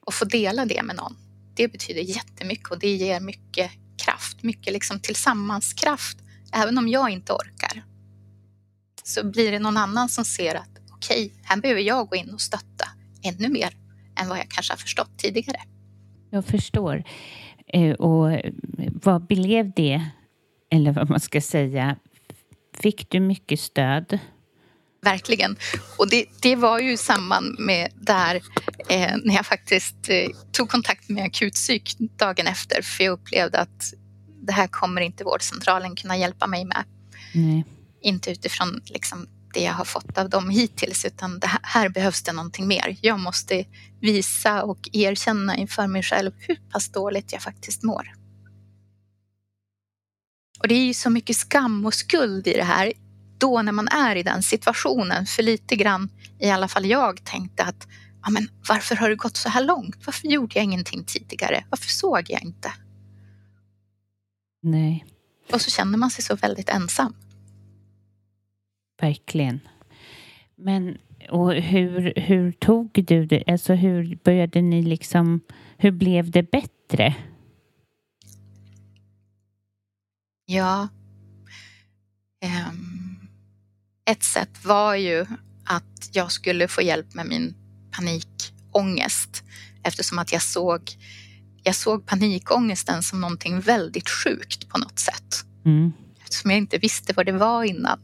[0.06, 1.18] Och få dela det med någon.
[1.56, 6.18] Det betyder jättemycket och det ger mycket kraft, mycket liksom tillsammanskraft
[6.56, 7.84] även om jag inte orkar,
[9.04, 12.30] så blir det någon annan som ser att okej, okay, här behöver jag gå in
[12.30, 12.88] och stötta
[13.24, 13.78] ännu mer
[14.16, 15.60] än vad jag kanske har förstått tidigare.
[16.30, 17.04] Jag förstår.
[17.68, 18.40] Eh, och
[19.04, 20.06] vad blev det,
[20.70, 21.96] eller vad man ska säga,
[22.74, 24.20] fick du mycket stöd?
[25.02, 25.58] Verkligen.
[25.98, 28.36] Och det, det var ju i samband med där
[28.90, 33.94] eh, när jag faktiskt eh, tog kontakt med akutpsyk dagen efter för jag upplevde att
[34.46, 36.84] det här kommer inte vårdcentralen kunna hjälpa mig med.
[37.34, 37.66] Nej.
[38.02, 42.24] Inte utifrån liksom, det jag har fått av dem hittills utan det här, här behövs
[42.24, 42.98] det någonting mer.
[43.02, 43.66] Jag måste
[44.02, 48.14] visa och erkänna inför mig själv hur pass dåligt jag faktiskt mår.
[50.60, 52.94] Och det är ju så mycket skam och skuld i det här
[53.38, 55.26] då när man är i den situationen.
[55.26, 57.88] För lite grann, i alla fall jag, tänkte att
[58.24, 60.06] ja, men varför har det gått så här långt?
[60.06, 61.66] Varför gjorde jag ingenting tidigare?
[61.70, 62.72] Varför såg jag inte?
[64.66, 65.06] Nej.
[65.52, 67.16] Och så känner man sig så väldigt ensam.
[69.02, 69.60] Verkligen.
[70.56, 70.98] Men
[71.30, 73.44] och hur, hur tog du det?
[73.48, 75.42] Alltså hur började ni liksom,
[75.78, 77.16] hur blev det bättre?
[80.46, 80.88] Ja.
[82.44, 83.30] Um,
[84.06, 85.26] ett sätt var ju
[85.66, 87.56] att jag skulle få hjälp med min
[87.92, 89.44] panikångest
[89.84, 90.82] eftersom att jag såg,
[91.66, 95.46] jag såg panikångesten som någonting väldigt sjukt på något sätt.
[95.66, 95.94] Mm.
[96.24, 98.00] Eftersom jag inte visste vad det var innan.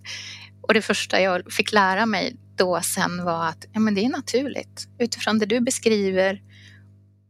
[0.62, 4.10] Och det första jag fick lära mig då sen var att ja, men det är
[4.10, 4.88] naturligt.
[5.00, 6.42] Utifrån det du beskriver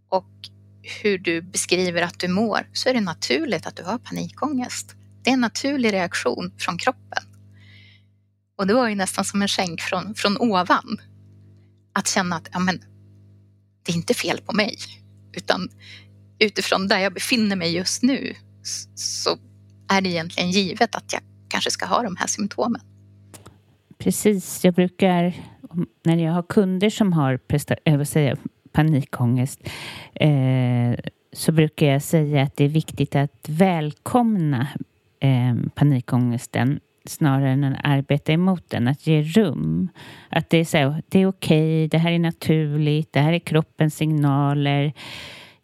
[0.09, 0.29] och
[1.01, 4.95] hur du beskriver att du mår så är det naturligt att du har panikångest.
[5.23, 7.23] Det är en naturlig reaktion från kroppen.
[8.57, 11.01] Och det var ju nästan som en skänk från, från ovan.
[11.93, 12.83] Att känna att ja, men,
[13.83, 14.77] det är inte fel på mig.
[15.33, 15.69] Utan
[16.41, 18.33] utifrån där jag befinner mig just nu
[18.95, 19.37] så
[19.89, 22.81] är det egentligen givet att jag kanske ska ha de här symptomen.
[23.97, 25.33] Precis, jag brukar
[26.03, 27.37] när jag har kunder som har
[27.83, 28.37] jag säga,
[28.71, 29.59] panikångest
[30.13, 30.99] eh,
[31.33, 34.67] så brukar jag säga att det är viktigt att välkomna
[35.19, 39.89] eh, panikångesten snarare än att arbeta emot den, att ge rum.
[40.29, 43.39] Att det är så, det är okej, okay, det här är naturligt, det här är
[43.39, 44.93] kroppens signaler,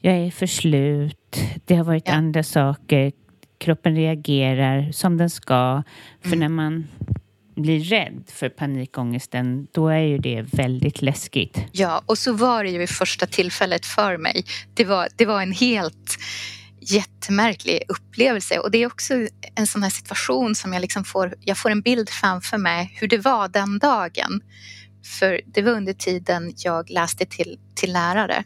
[0.07, 2.13] jag är för slut, det har varit ja.
[2.13, 3.11] andra saker,
[3.57, 5.83] kroppen reagerar som den ska.
[6.21, 6.39] För mm.
[6.39, 6.87] när man
[7.55, 11.57] blir rädd för panikångesten, då är ju det väldigt läskigt.
[11.71, 14.45] Ja, och så var det ju vid första tillfället för mig.
[14.73, 16.17] Det var, det var en helt
[16.79, 19.13] jättemärklig upplevelse och det är också
[19.55, 23.07] en sån här situation som jag liksom får, jag får en bild framför mig hur
[23.07, 24.41] det var den dagen.
[25.19, 28.43] För det var under tiden jag läste till, till lärare.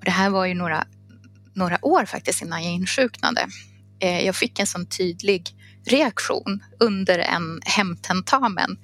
[0.00, 0.86] Och det här var ju några,
[1.54, 3.46] några år faktiskt innan jag insjuknade.
[4.00, 8.78] Eh, jag fick en sån tydlig reaktion under en hemtentamen.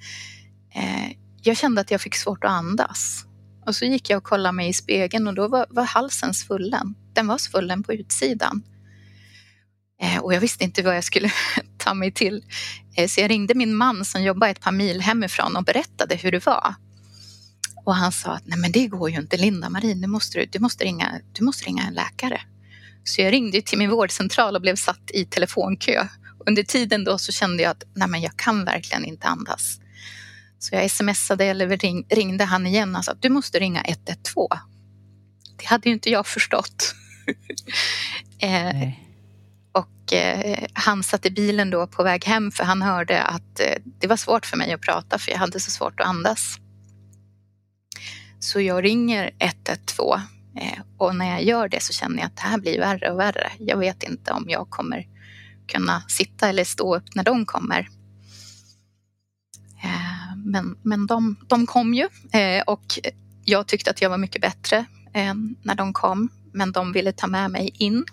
[0.75, 3.25] Eh, jag kände att jag fick svårt att andas.
[3.65, 6.95] Och så gick jag och kollade mig i spegeln och då var, var halsen svullen.
[7.13, 8.63] Den var svullen på utsidan.
[10.01, 11.31] Eh, och jag visste inte vad jag skulle
[11.77, 12.43] ta mig till.
[12.97, 16.31] Eh, så jag ringde min man som jobbar ett par mil hemifrån och berättade hur
[16.31, 16.75] det var.
[17.87, 20.83] Och han sa att nej men det går ju inte Linda-Marie, du måste, du, måste
[20.83, 22.41] ringa, du måste ringa en läkare.
[23.03, 26.07] Så jag ringde till min vårdcentral och blev satt i telefonkö.
[26.47, 29.79] Under tiden då så kände jag att nej men jag kan verkligen inte andas.
[30.59, 34.47] Så jag smsade eller ring, ringde han igen och sa att du måste ringa 112.
[35.57, 36.95] Det hade ju inte jag förstått.
[38.39, 38.89] eh,
[39.71, 43.81] och eh, han satt i bilen då på väg hem för han hörde att eh,
[43.99, 46.59] det var svårt för mig att prata för jag hade så svårt att andas.
[48.39, 50.19] Så jag ringer 112
[50.55, 53.19] eh, och när jag gör det så känner jag att det här blir värre och
[53.19, 53.51] värre.
[53.59, 55.07] Jag vet inte om jag kommer
[55.67, 57.89] kunna sitta eller stå upp när de kommer.
[59.83, 62.99] Eh, men men de, de kom ju eh, och
[63.45, 64.85] jag tyckte att jag var mycket bättre
[65.61, 66.29] när de kom.
[66.51, 68.05] Men de ville ta med mig in.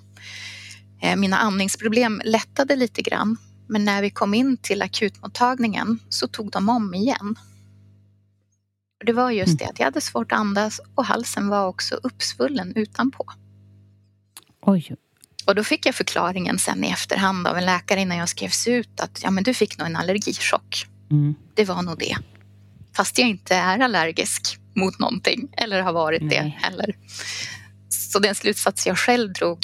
[1.17, 3.37] Mina andningsproblem lättade lite grann.
[3.67, 7.37] Men när vi kom in till akutmottagningen så tog de om igen.
[9.05, 9.57] Det var just mm.
[9.57, 13.25] det att jag hade svårt att andas och halsen var också uppsvullen utanpå.
[14.63, 14.97] Oj,
[15.47, 19.01] och då fick jag förklaringen sen i efterhand av en läkare innan jag skrevs ut
[19.01, 20.87] att ja, men du fick nog en allergichock.
[21.11, 21.35] Mm.
[21.55, 22.17] Det var nog det.
[22.97, 26.31] Fast jag inte är allergisk mot någonting eller har varit Nej.
[26.31, 26.97] det heller.
[27.89, 29.59] Så den slutsats jag själv drog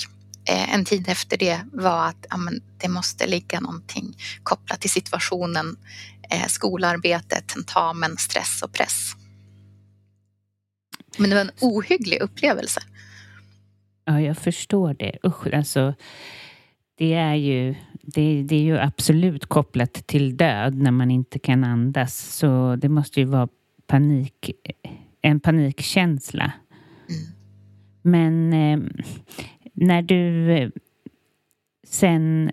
[0.49, 4.91] eh, en tid efter det var att ja, men det måste ligga någonting kopplat till
[4.91, 5.77] situationen,
[6.31, 9.13] eh, skolarbete, tentamen, stress och press.
[11.19, 12.81] Men det var en ohygglig upplevelse.
[14.05, 15.19] Ja, jag förstår det.
[15.25, 15.95] Usch, alltså.
[16.95, 21.65] Det är ju, det, det är ju absolut kopplat till död när man inte kan
[21.65, 22.37] andas.
[22.37, 23.49] Så det måste ju vara
[23.87, 24.51] panik,
[25.23, 26.53] en panikkänsla.
[28.03, 28.79] Men eh,
[29.73, 30.71] när du eh,
[31.87, 32.51] sen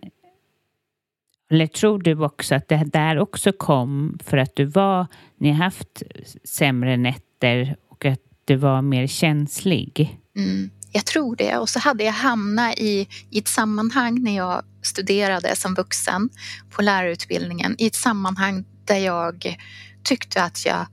[1.49, 5.55] eller tror du också att det där också kom för att du var, ni har
[5.55, 6.03] haft
[6.43, 10.19] sämre nätter och att du var mer känslig?
[10.37, 11.57] Mm, jag tror det.
[11.57, 16.29] Och så hade jag hamnat i, i ett sammanhang när jag studerade som vuxen
[16.69, 19.57] på lärarutbildningen i ett sammanhang där jag
[20.03, 20.87] tyckte att jag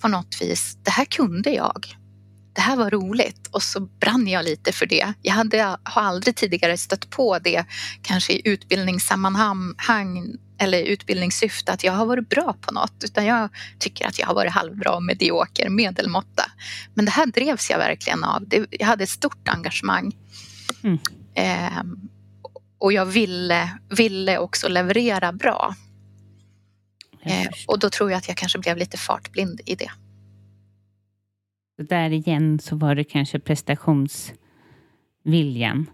[0.00, 1.86] på något vis, det här kunde jag.
[2.54, 5.12] Det här var roligt och så brann jag lite för det.
[5.22, 7.64] Jag hade, har aldrig tidigare stött på det,
[8.02, 14.06] kanske i utbildningssammanhang eller utbildningssyfte, att jag har varit bra på något, utan jag tycker
[14.06, 16.50] att jag har varit halvbra, medioker, medelmåtta.
[16.94, 18.44] Men det här drevs jag verkligen av.
[18.70, 20.16] jag hade ett stort engagemang.
[20.82, 20.98] Mm.
[21.34, 21.82] Eh,
[22.78, 25.74] och jag ville, ville också leverera bra.
[27.22, 29.90] Eh, och då tror jag att jag kanske blev lite fartblind i det.
[31.76, 35.86] Där igen så var det kanske prestationsviljan.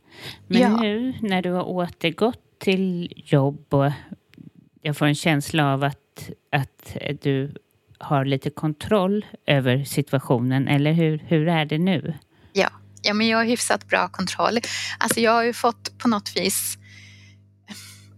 [0.46, 0.80] Men ja.
[0.80, 3.92] nu när du har återgått till jobb och
[4.82, 7.54] jag får en känsla av att, att du
[7.98, 12.14] har lite kontroll över situationen, eller hur, hur är det nu?
[12.52, 12.68] Ja,
[13.02, 14.58] ja men jag har hyfsat bra kontroll.
[14.98, 16.78] Alltså jag har ju fått på något vis,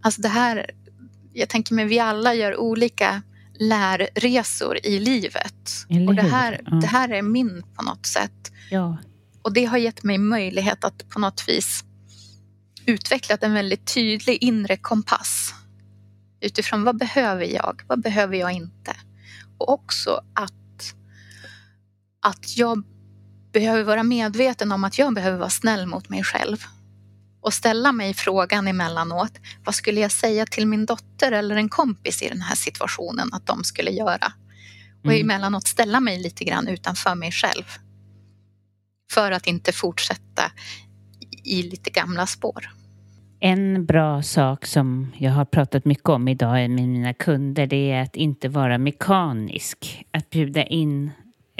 [0.01, 0.71] alltså det här,
[1.33, 3.21] jag tänker mig vi alla gör olika
[3.67, 5.69] lärresor i livet.
[6.07, 6.75] Och det här, ja.
[6.75, 8.51] det här är min på något sätt.
[8.69, 8.97] Ja.
[9.41, 11.83] Och det har gett mig möjlighet att på något vis
[12.85, 15.53] utveckla en väldigt tydlig inre kompass.
[16.41, 17.81] Utifrån vad behöver jag?
[17.87, 18.95] Vad behöver jag inte?
[19.57, 20.95] Och också att,
[22.21, 22.83] att jag
[23.53, 26.65] behöver vara medveten om att jag behöver vara snäll mot mig själv
[27.43, 32.21] och ställa mig frågan emellanåt, vad skulle jag säga till min dotter eller en kompis
[32.21, 34.33] i den här situationen att de skulle göra?
[35.03, 35.21] Och mm.
[35.21, 37.63] emellanåt ställa mig lite grann utanför mig själv.
[39.11, 40.51] För att inte fortsätta
[41.43, 42.69] i lite gamla spår.
[43.39, 48.01] En bra sak som jag har pratat mycket om idag med mina kunder det är
[48.01, 50.05] att inte vara mekanisk.
[50.11, 51.11] Att bjuda in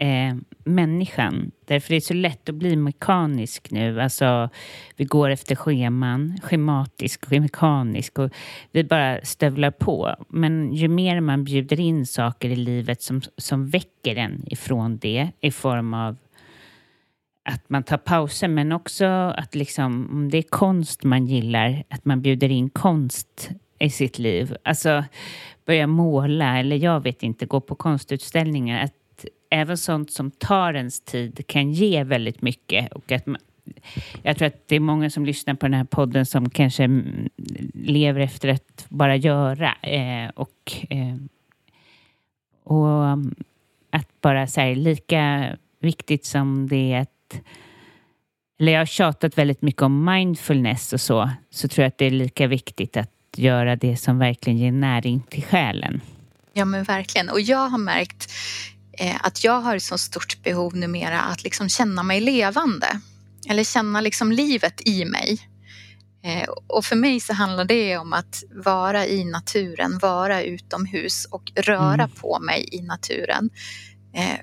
[0.03, 1.51] eh, människan.
[1.65, 4.01] Därför är det så lätt att bli mekanisk nu.
[4.01, 4.49] Alltså,
[4.95, 8.31] vi går efter scheman, schematisk och mekanisk och
[8.71, 10.15] vi bara stövlar på.
[10.29, 15.29] Men ju mer man bjuder in saker i livet som, som väcker en ifrån det
[15.39, 16.17] i form av
[17.45, 22.05] att man tar pauser men också att liksom, om det är konst man gillar, att
[22.05, 24.55] man bjuder in konst i sitt liv.
[24.63, 25.03] Alltså
[25.65, 28.83] börja måla eller jag vet inte, gå på konstutställningar.
[28.83, 29.02] Att
[29.53, 32.91] även sånt som tar ens tid kan ge väldigt mycket.
[32.93, 33.37] Och att man,
[34.21, 37.03] jag tror att det är många som lyssnar på den här podden som kanske
[37.73, 39.75] lever efter att bara göra.
[39.81, 41.15] Eh, och, eh,
[42.63, 43.35] och mm,
[43.89, 47.09] att bara säga lika viktigt som det är att
[48.59, 52.05] eller jag har tjatat väldigt mycket om mindfulness och så, så tror jag att det
[52.05, 56.01] är lika viktigt att göra det som verkligen ger näring till själen.
[56.53, 57.29] Ja men verkligen.
[57.29, 58.31] Och jag har märkt
[59.21, 62.99] att jag har ett så stort behov numera att liksom känna mig levande.
[63.49, 65.49] Eller känna liksom livet i mig.
[66.23, 71.51] Eh, och för mig så handlar det om att vara i naturen, vara utomhus och
[71.55, 72.09] röra mm.
[72.09, 73.49] på mig i naturen.
[74.15, 74.39] Eh,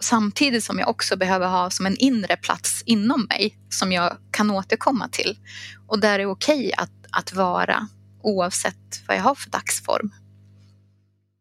[0.00, 4.50] samtidigt som jag också behöver ha som en inre plats inom mig som jag kan
[4.50, 5.38] återkomma till.
[5.86, 7.88] Och där det är okej att, att vara
[8.22, 10.12] oavsett vad jag har för dagsform.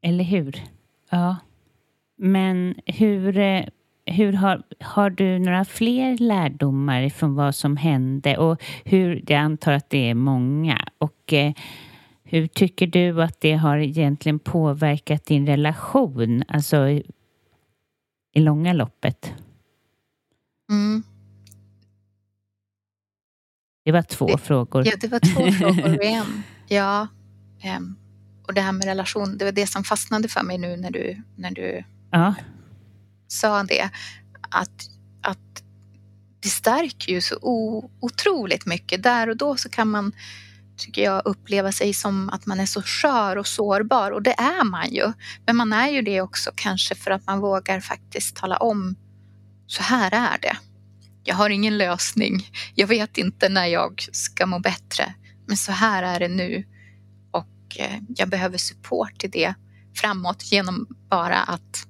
[0.03, 0.63] Eller hur?
[1.09, 1.35] Ja.
[2.17, 3.65] Men hur, eh,
[4.05, 9.71] hur har, har du några fler lärdomar från vad som hände och hur, jag antar
[9.71, 11.53] att det är många, och eh,
[12.23, 17.03] hur tycker du att det har egentligen påverkat din relation, alltså i,
[18.33, 19.33] i långa loppet?
[20.69, 21.03] Mm.
[23.83, 24.87] Det var två det, frågor.
[24.87, 26.43] Ja, det var två frågor i en.
[26.67, 27.07] Ja.
[27.77, 27.95] Um,
[28.47, 31.21] och det här med relation, det var det som fastnade för mig nu när du,
[31.35, 32.35] när du ja.
[33.27, 33.89] sa det.
[34.49, 34.89] Att,
[35.21, 35.63] att
[36.39, 37.37] det stärker ju så
[37.99, 39.03] otroligt mycket.
[39.03, 40.11] Där och då så kan man,
[40.77, 44.11] tycker jag, uppleva sig som att man är så skör och sårbar.
[44.11, 45.13] Och det är man ju.
[45.45, 48.95] Men man är ju det också kanske för att man vågar faktiskt tala om
[49.67, 50.57] så här är det.
[51.23, 52.49] Jag har ingen lösning.
[52.75, 55.13] Jag vet inte när jag ska må bättre.
[55.47, 56.63] Men så här är det nu.
[57.31, 59.53] Och eh, jag behöver support i det
[59.95, 61.87] framåt genom bara att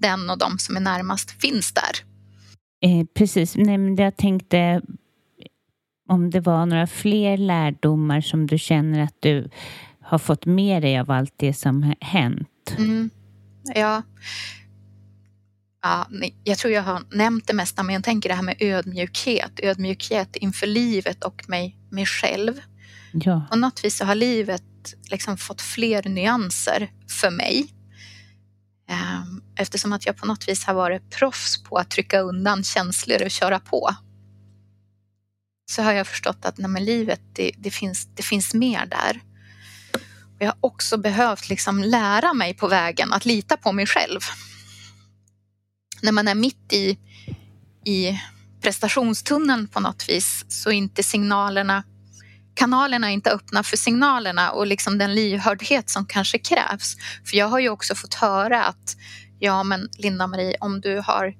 [0.00, 2.10] den och de som är närmast finns där.
[2.82, 4.80] Eh, precis, Nej, jag tänkte
[6.08, 9.50] om det var några fler lärdomar som du känner att du
[10.02, 12.74] har fått med dig av allt det som hänt.
[12.78, 13.10] Mm.
[13.74, 14.02] Ja.
[15.82, 16.06] Ja,
[16.44, 19.60] jag tror jag har nämnt det mesta, men jag tänker det här med ödmjukhet.
[19.62, 22.60] Ödmjukhet inför livet och mig, mig själv.
[23.12, 23.46] Ja.
[23.50, 24.62] På något vis så har livet
[25.10, 26.90] liksom fått fler nyanser
[27.20, 27.66] för mig.
[28.90, 33.22] Ehm, eftersom att jag på något vis har varit proffs på att trycka undan känslor
[33.22, 33.94] och köra på.
[35.70, 39.20] Så har jag förstått att nej, livet, det, det, finns, det finns mer där.
[40.34, 44.20] Och jag har också behövt liksom lära mig på vägen att lita på mig själv.
[46.02, 46.98] När man är mitt i,
[47.84, 48.20] i
[48.60, 51.82] prestationstunneln på något vis så är inte signalerna
[52.60, 56.96] kanalerna inte öppna för signalerna och liksom den lyhördhet som kanske krävs.
[57.24, 58.96] För jag har ju också fått höra att
[59.38, 61.34] ja men Linda-Marie om du har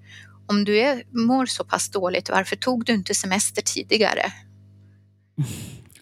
[0.47, 4.33] om du är, mår så pass dåligt, varför tog du inte semester tidigare?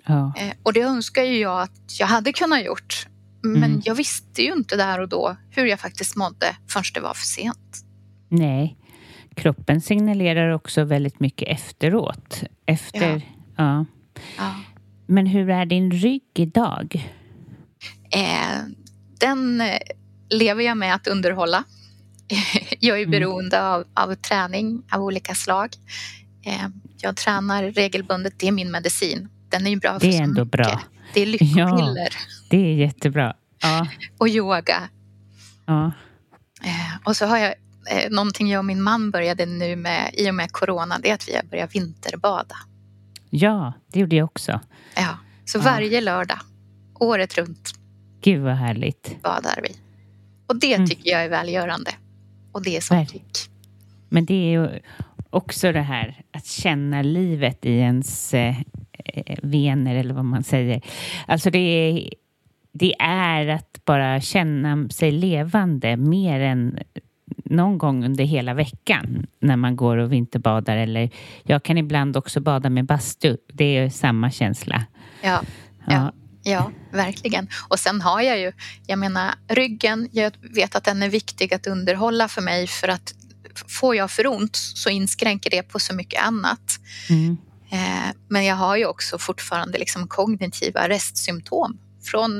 [0.06, 0.32] Ja.
[0.38, 3.06] Eh, och det önskar ju jag att jag hade kunnat gjort.
[3.42, 3.82] Men Mm.
[3.84, 7.26] jag visste ju inte där och då hur jag faktiskt mådde förrän det var för
[7.26, 7.84] sent.
[8.28, 8.76] Nej.
[9.36, 12.42] Kroppen signalerar också väldigt mycket efteråt.
[12.66, 13.20] Efter, Ja.
[13.56, 13.84] ja.
[14.38, 14.54] Ja.
[15.10, 17.12] Men hur är din rygg idag?
[18.10, 18.62] Eh,
[19.20, 19.78] den eh,
[20.30, 21.64] lever jag med att underhålla.
[22.80, 23.10] jag är Mm.
[23.10, 25.68] beroende av, av träning av olika slag.
[26.46, 26.68] Eh,
[27.00, 29.28] jag tränar regelbundet, det är min medicin.
[29.48, 30.50] Den är ju bra för Det är ändå mycket.
[30.58, 30.80] bra.
[31.14, 32.08] Det är lyckopiller
[32.50, 33.34] Det är jättebra.
[33.62, 33.86] Ja.
[34.18, 34.88] och yoga.
[35.66, 35.92] ja.
[36.62, 37.54] Eh, och så har jag
[37.90, 41.14] eh, någonting jag och min man började nu med i och med corona, det är
[41.14, 42.56] att vi har börjat vinterbada.
[43.30, 44.60] Ja, det gjorde jag också.
[44.96, 45.62] Ja, så Ja.
[45.62, 46.38] varje lördag,
[47.00, 47.70] året runt,
[48.20, 49.22] Gud vad härligt.
[49.22, 49.76] badar vi.
[50.46, 50.86] Och det Mm.
[50.88, 51.90] tycker jag är välgörande.
[52.52, 53.26] Och det är Verkligen.
[53.26, 53.50] tyck.
[54.08, 54.80] Men det är ju
[55.30, 58.56] också det här att känna livet i ens eh,
[59.42, 60.82] vener eller vad man säger.
[61.26, 62.10] Alltså det är,
[62.72, 66.78] det är att bara känna sig levande mer än
[67.50, 71.10] någon gång under hela veckan när man går och vinterbadar eller
[71.42, 73.36] jag kan ibland också bada med bastu.
[73.52, 74.84] Det är samma känsla.
[75.22, 75.42] Ja,
[75.86, 75.94] Ja.
[75.94, 77.48] ja, ja, verkligen.
[77.68, 78.52] Och sen har jag ju,
[78.86, 83.14] jag menar ryggen, jag vet att den är viktig att underhålla för mig för att
[83.66, 86.80] får jag för ont så inskränker det på så mycket annat.
[87.10, 87.36] Mm.
[87.70, 92.30] Eh, Men jag har ju också fortfarande liksom kognitiva restsymptom från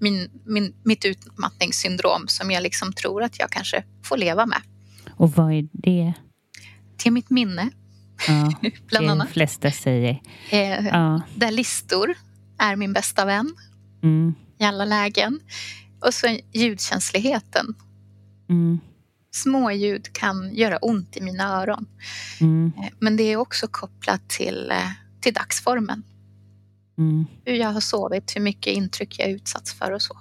[0.00, 4.60] min, min, mitt utmattningssyndrom som jag liksom tror att jag kanske får leva med.
[5.16, 6.12] Och vad är det?
[6.96, 7.70] Till mitt minne,
[8.28, 8.52] Ja,
[8.86, 9.26] bland det annat.
[9.28, 10.20] de flesta säger.
[10.50, 11.20] Eh, Ja.
[11.36, 12.14] Där listor
[12.58, 13.54] är min bästa vän
[14.02, 14.34] Mm.
[14.58, 15.40] i alla lägen.
[16.04, 17.74] Och så ljudkänsligheten.
[18.48, 18.78] Mm.
[19.32, 21.86] Små ljud kan göra ont i mina öron.
[22.40, 22.72] Mm.
[22.78, 24.90] Eh, Men det är också kopplat till, eh,
[25.20, 26.02] till dagsformen.
[27.00, 27.26] Mm.
[27.44, 30.16] Hur jag har sovit, hur mycket intryck jag utsatts för och så.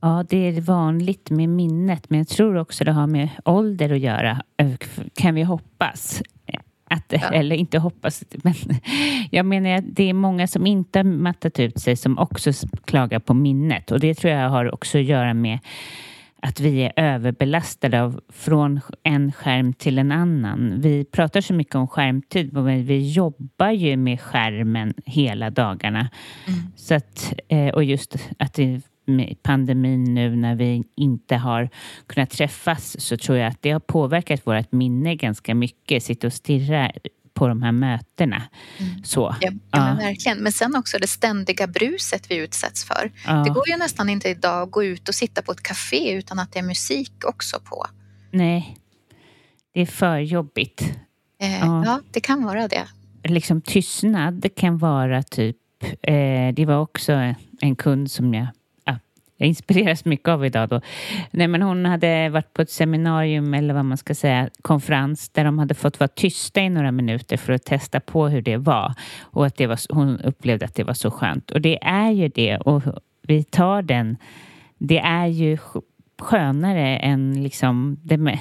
[0.00, 4.00] Ja, det är vanligt med minnet, men jag tror också det har med ålder att
[4.00, 4.72] göra, eh,
[5.14, 6.22] kan vi hoppas.
[6.90, 8.54] Att, Eller inte hoppas, men
[9.30, 12.52] jag menar att det är många som inte har mattat ut sig som också
[12.84, 15.58] klagar på minnet och det tror jag har också att göra med
[16.46, 20.80] att vi är överbelastade av från en skärm till en annan.
[20.80, 26.10] Vi pratar så mycket om skärmtid, men vi jobbar ju med skärmen hela dagarna.
[26.76, 31.68] Så att, eh, och just att det med pandemin nu när vi inte har
[32.06, 36.02] kunnat träffas så tror jag att det har påverkat vårt minne ganska mycket.
[36.02, 36.90] Sitta och stirra
[37.34, 38.42] på de här mötena.
[39.04, 39.36] Så.
[39.40, 40.38] Ja, ja, men verkligen.
[40.38, 43.12] Men sen också det ständiga bruset vi utsätts för.
[43.26, 43.32] Ja.
[43.32, 46.38] Det går ju nästan inte idag att gå ut och sitta på ett café utan
[46.38, 47.86] att det är musik också på.
[48.30, 48.76] Nej,
[49.74, 50.92] det är för jobbigt.
[51.40, 51.82] Eh, Ja.
[51.84, 52.00] ja.
[52.10, 52.86] det kan vara det.
[53.24, 55.56] liksom tystnad kan vara typ,
[56.02, 57.12] eh, det var också
[57.60, 58.48] en kund som jag, ja,
[59.44, 60.80] jag inspireras mycket av idag då.
[61.30, 65.44] Nej men hon hade varit på ett seminarium eller vad man ska säga, konferens där
[65.44, 68.94] de hade fått vara tysta i några minuter för att testa på hur det var.
[69.22, 71.50] Och att det var, hon upplevde att det var så skönt.
[71.50, 72.82] Och det är ju det och
[73.22, 74.16] vi tar den,
[74.78, 75.58] det är ju
[76.18, 78.38] skönare än liksom det med,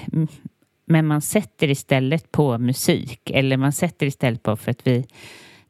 [0.86, 5.06] men man sätter istället på musik eller man sätter istället på för att vi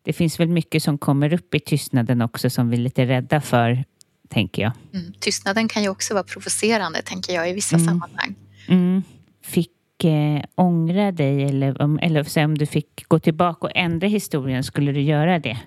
[0.04, 3.42] det finns väl mycket som kommer upp i tystnaden också som vi är lite rädda
[3.42, 3.84] för,
[4.30, 4.72] tänker jag.
[4.94, 5.14] Mm.
[5.20, 7.88] Tystnaden kan ju också vara provocerande, tänker jag, i vissa Mm.
[7.88, 8.36] sammanhang.
[8.68, 9.04] Mm.
[9.46, 14.08] Fick eh, ångra dig eller om, eller säga om du fick gå tillbaka och ändra
[14.08, 15.58] historien, skulle du göra det?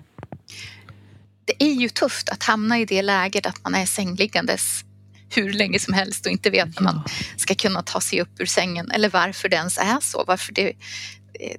[1.45, 4.83] Det är ju tufft att hamna i det läget att man är sängliggandes
[5.35, 7.01] hur länge som helst och inte vet när man
[7.37, 10.23] ska kunna ta sig upp ur sängen eller varför det ens är så.
[10.27, 11.57] Varför det, eh,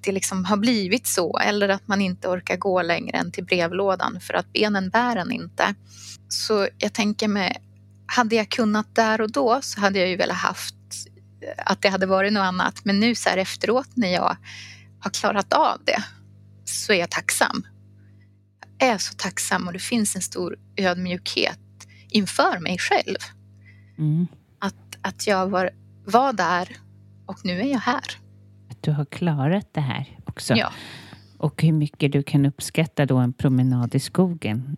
[0.00, 4.20] det liksom har blivit så eller att man inte orkar gå längre än till brevlådan
[4.20, 5.74] för att benen bär en inte.
[6.28, 7.56] Så jag tänker mig,
[8.06, 10.74] hade jag kunnat där och då så hade jag ju velat haft
[11.56, 12.84] att det hade varit något annat.
[12.84, 14.36] Men nu så här efteråt när jag
[15.00, 16.04] har klarat av det
[16.64, 17.66] så är jag tacksam.
[18.78, 21.58] Jag är så tacksam och det finns en stor ödmjukhet
[22.08, 23.18] inför mig själv.
[23.98, 24.26] Mm.
[24.58, 25.70] Att, att jag var,
[26.04, 26.76] var där
[27.26, 28.27] och nu är jag här.
[28.88, 30.54] Du har klarat det här också.
[30.54, 30.72] Ja.
[31.38, 34.76] Och hur mycket du kan uppskatta då en promenad i skogen.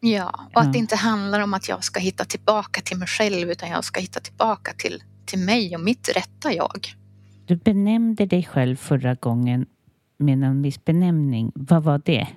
[0.00, 0.60] Ja, och Ja.
[0.60, 3.84] att det inte handlar om att jag ska hitta tillbaka till mig själv utan jag
[3.84, 6.94] ska hitta tillbaka till, till mig och mitt rätta jag.
[7.46, 9.66] Du benämnde dig själv förra gången
[10.18, 11.52] med någon viss benämning.
[11.54, 12.28] Vad var det?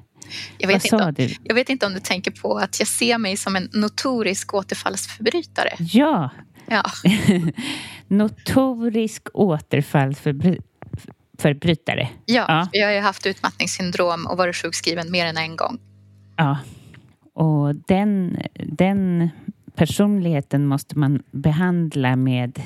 [0.57, 1.29] Jag vet, inte om, du?
[1.43, 5.69] jag vet inte om du tänker på att jag ser mig som en notorisk återfallsförbrytare.
[5.79, 6.29] Ja,
[6.67, 6.83] Ja,
[8.07, 10.65] notorisk återfallsförbrytare.
[12.25, 12.67] Ja, Ja.
[12.71, 15.79] jag har ju haft utmattningssyndrom och varit sjukskriven mer än en gång.
[16.35, 16.57] Ja,
[17.33, 19.29] och den, den
[19.75, 22.61] personligheten måste man behandla med,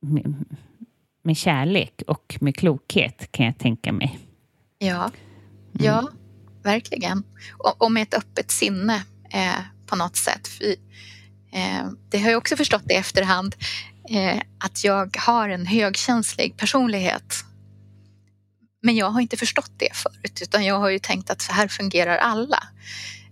[0.00, 0.44] med,
[1.22, 4.18] med kärlek och med klokhet kan jag tänka mig.
[4.78, 5.10] Ja,
[5.72, 6.08] ja
[6.62, 7.22] verkligen.
[7.58, 9.02] Och, och med ett öppet sinne
[9.32, 10.48] eh, på något sätt.
[10.48, 10.64] För,
[11.52, 13.54] eh, det har jag också förstått i efterhand
[14.10, 17.44] eh, att jag har en högkänslig personlighet.
[18.82, 21.68] Men jag har inte förstått det förut utan jag har ju tänkt att så här
[21.68, 22.68] fungerar alla.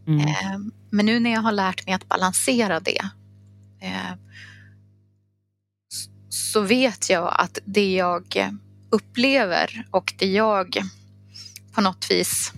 [0.06, 0.28] Mm.
[0.28, 0.58] Eh,
[0.90, 3.10] Men nu när jag har lärt mig att balansera det
[3.80, 4.14] eh,
[6.28, 8.50] så vet jag att det jag
[8.90, 10.82] upplever och det jag
[11.72, 12.52] på något vis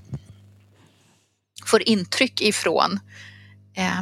[1.66, 3.00] får intryck ifrån
[3.74, 4.00] eh,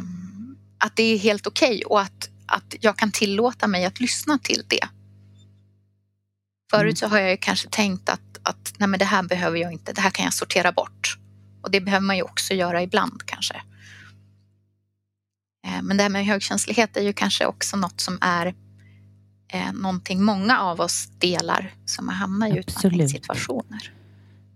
[0.77, 4.63] att det är helt okej och att, att jag kan tillåta mig att lyssna till
[4.67, 4.87] det.
[6.71, 9.73] Förut så har jag ju kanske tänkt att, att nej men det här behöver jag
[9.73, 11.17] inte, det här kan jag sortera bort.
[11.61, 13.55] Och det behöver man ju också göra ibland kanske.
[15.67, 18.53] Eh, Men det här med högkänslighet är ju kanske också något som är
[19.53, 23.91] eh, någonting många av oss delar som har hamnat i utmattningssituationer.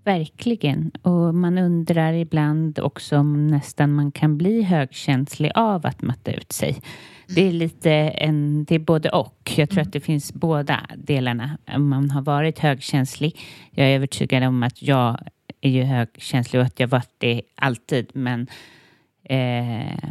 [0.04, 0.92] Verkligen.
[1.02, 6.52] Och man undrar ibland också om nästan man kan bli högkänslig av att matta ut
[6.52, 6.82] sig.
[7.28, 9.54] Det är lite en, det är både och.
[9.58, 11.58] Jag tror att det finns båda delarna.
[11.78, 13.40] Man har varit högkänslig.
[13.72, 15.18] Jag är övertygad om att jag
[15.62, 18.12] är ju högkänslig och att jag varit det alltid.
[18.14, 18.48] Men,
[19.24, 20.10] eh,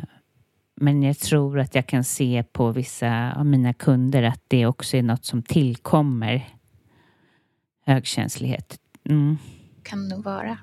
[0.77, 4.97] men jag tror att jag kan se på vissa av mina kunder att det också
[4.97, 6.49] är något som tillkommer
[7.87, 8.79] högkänslighet.
[9.09, 9.39] Mm,
[9.83, 10.59] Kan det nog vara.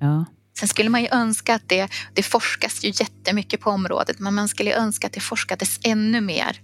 [0.00, 0.24] ja.
[0.58, 4.48] Sen skulle man ju önska att det, det forskas ju jättemycket på området, men man
[4.48, 6.60] skulle önska att det forskades ännu mer.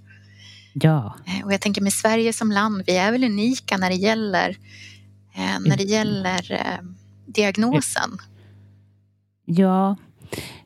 [0.73, 3.97] Ja, Eh, Och jag tänker med Sverige som land, vi är väl unika när det
[3.97, 4.57] gäller,
[5.35, 6.85] eh, när det gäller eh,
[7.27, 8.19] diagnosen.
[9.45, 9.97] ja,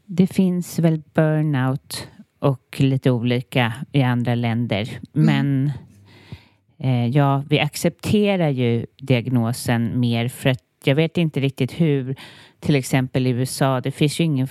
[0.06, 2.08] det finns väl burnout
[2.38, 5.00] och lite olika i andra länder.
[5.12, 5.72] Men
[6.78, 12.16] eh, ja, vi accepterar ju diagnosen mer för att jag vet inte riktigt hur,
[12.60, 14.48] till exempel i USA, det finns ju ingen...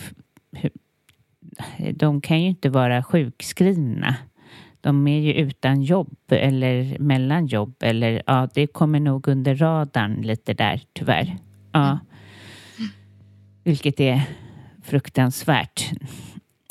[1.94, 4.16] De kan ju inte vara sjukskrivna.
[4.82, 10.14] De är ju utan jobb eller mellan jobb eller ja, det kommer nog under radarn
[10.22, 11.38] lite där tyvärr.
[11.72, 12.00] Ja.
[13.64, 14.22] Vilket är
[14.84, 15.92] fruktansvärt.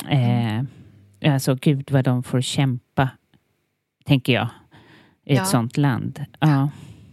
[0.09, 0.63] Eh,
[1.33, 3.09] alltså gud vad de får kämpa,
[4.05, 4.49] tänker jag,
[5.25, 5.43] i Ja.
[5.43, 6.25] ett sånt land.
[6.41, 6.71] Ja.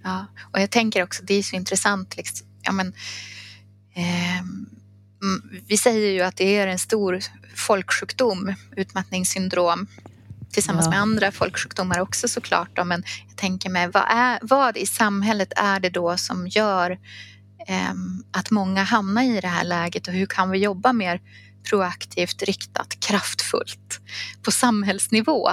[0.10, 2.18] Ja, och jag tänker också, det är så intressant.
[2.18, 2.94] Liksom, ja, men,
[3.96, 7.20] mm, vi säger ju att det är en stor
[7.56, 9.88] folksjukdom, utmattningssyndrom,
[10.52, 10.90] tillsammans Ja.
[10.90, 12.70] med andra folksjukdomar också såklart.
[12.76, 16.98] Då, men jag tänker mig, vad, är, vad i samhället är det då som gör
[17.68, 21.22] ehm, att många hamnar i det här läget och hur kan vi jobba mer
[21.70, 24.00] proaktivt, riktat, kraftfullt
[24.44, 25.50] på samhällsnivå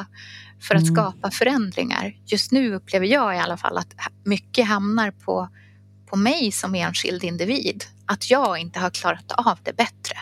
[0.61, 0.95] för att Mm.
[0.95, 2.15] skapa förändringar.
[2.27, 3.95] Just nu upplever jag i alla fall att
[4.25, 5.49] mycket hamnar på,
[6.11, 7.85] på mig som enskild individ.
[8.07, 10.17] Att jag inte har klarat av det bättre.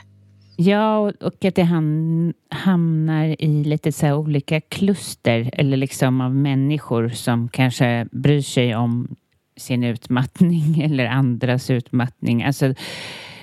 [0.57, 7.09] Ja, och- att det ham hamnar i lite så olika kluster eller liksom av människor
[7.09, 9.17] som kanske bryr sig om
[9.57, 12.43] sin utmattning eller andras utmattning.
[12.45, 12.75] Alltså,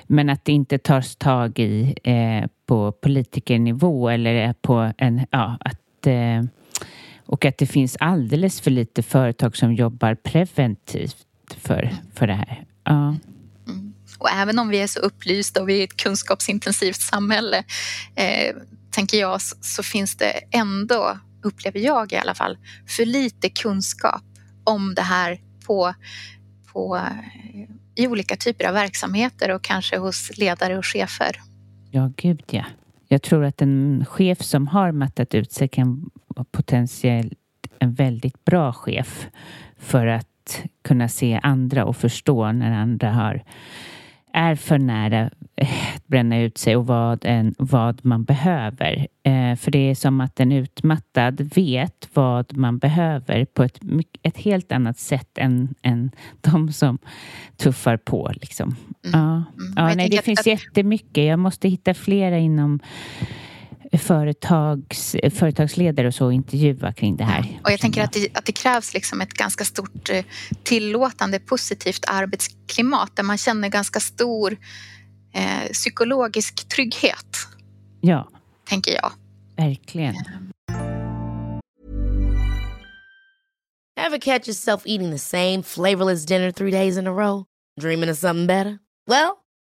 [0.07, 6.07] men att det inte tas tag i eh, på politikernivå eller på en, ja, att
[6.07, 6.43] eh,
[7.31, 11.27] och att det finns alldeles för lite företag som jobbar preventivt
[11.57, 12.65] för, för det här.
[12.83, 13.15] Ja.
[14.19, 17.63] Och även om vi är så upplysta och vi är ett kunskapsintensivt samhälle,
[18.15, 18.55] eh,
[18.89, 22.57] tänker jag, så, finns det ändå, upplever jag i alla fall,
[22.87, 24.23] för lite kunskap
[24.63, 25.93] om det här på,
[26.73, 26.99] på,
[27.95, 31.41] i olika typer av verksamheter och kanske hos ledare och chefer.
[31.91, 32.65] Ja, gud ja.
[33.07, 36.09] Jag tror att en chef som har mattat ut sig kan
[36.51, 37.33] potentiellt
[37.79, 39.27] en väldigt bra chef
[39.77, 43.43] för att kunna se andra och förstå när andra har
[44.33, 45.29] är för nära
[45.95, 49.07] att bränna ut sig och vad, en, vad man behöver.
[49.23, 53.79] Eh, för det är som att en utmattad vet vad man behöver på ett,
[54.23, 56.11] ett helt annat sätt än, än
[56.41, 56.97] de som
[57.57, 58.31] tuffar på.
[58.33, 58.75] Liksom.
[59.05, 59.19] Mm.
[59.19, 59.73] Ja, mm.
[59.75, 60.45] ja nej, det finns att...
[60.45, 61.23] jättemycket.
[61.23, 62.79] Jag måste hitta flera inom
[63.97, 67.59] företags, företagsledare och så intervjua kring det här.
[67.63, 70.25] Och jag tänker att det, att det krävs liksom ett ganska stort eh,
[70.63, 74.57] tillåtande positivt arbetsklimat där man känner ganska stor
[75.33, 77.37] eh, psykologisk trygghet.
[78.01, 78.29] Ja.
[78.69, 79.11] Tänker jag.
[79.57, 80.15] Verkligen.
[83.97, 87.45] Have catch yourself eating the same flavorless dinner three days in a row?
[87.79, 88.79] Dreaming of something better?
[89.07, 89.40] Well,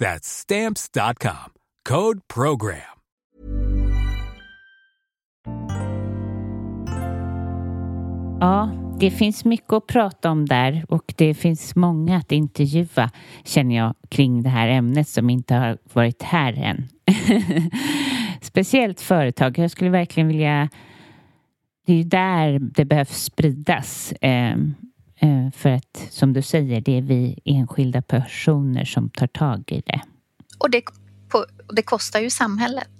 [0.00, 1.52] That's stamps.com.
[1.88, 2.76] Code program.
[8.40, 8.70] Ja,
[9.00, 13.10] det finns mycket att prata om där och det finns många att intervjua
[13.44, 16.88] känner jag kring det här ämnet som inte har varit här än.
[18.40, 19.58] Speciellt företag.
[19.58, 20.68] Jag skulle verkligen vilja...
[21.86, 24.14] Det är ju där det behövs spridas.
[24.20, 24.74] Ehm,
[25.22, 29.82] Eh, för att som du säger, det är vi enskilda personer som tar tag i
[29.86, 30.00] det.
[30.58, 30.82] Och det,
[31.76, 32.90] det kostar ju samhället.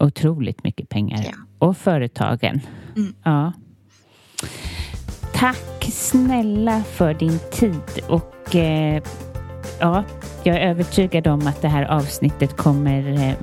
[0.00, 1.24] Otroligt mycket pengar.
[1.24, 1.66] Ja.
[1.66, 2.60] Och företagen.
[2.96, 3.14] Mm.
[3.24, 3.52] Ja.
[5.34, 9.02] Tack snälla för din tid och eh,
[9.80, 10.04] ja,
[10.42, 13.34] jag är övertygad om att det här avsnittet kommer eh,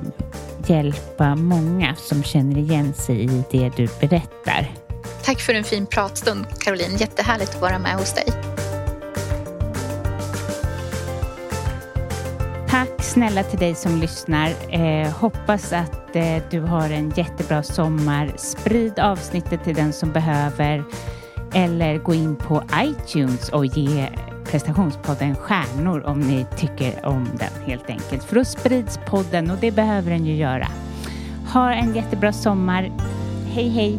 [0.66, 4.79] hjälpa många som känner igen sig i det du berättar.
[5.24, 6.96] Tack för en fin pratstund Caroline.
[6.96, 8.26] Jättehärligt att vara med hos dig.
[12.68, 14.54] Tack snälla till dig som lyssnar.
[14.68, 18.32] Eh, hoppas att eh, du har en jättebra sommar.
[18.36, 20.84] Sprid avsnittet till den som behöver
[21.54, 24.08] eller gå in på iTunes och ge
[24.44, 28.24] prestationspodden stjärnor om ni tycker om den helt enkelt.
[28.24, 30.68] För då sprids podden och det behöver den ju göra.
[31.52, 32.92] Ha en jättebra sommar.
[33.54, 33.98] Hej hej!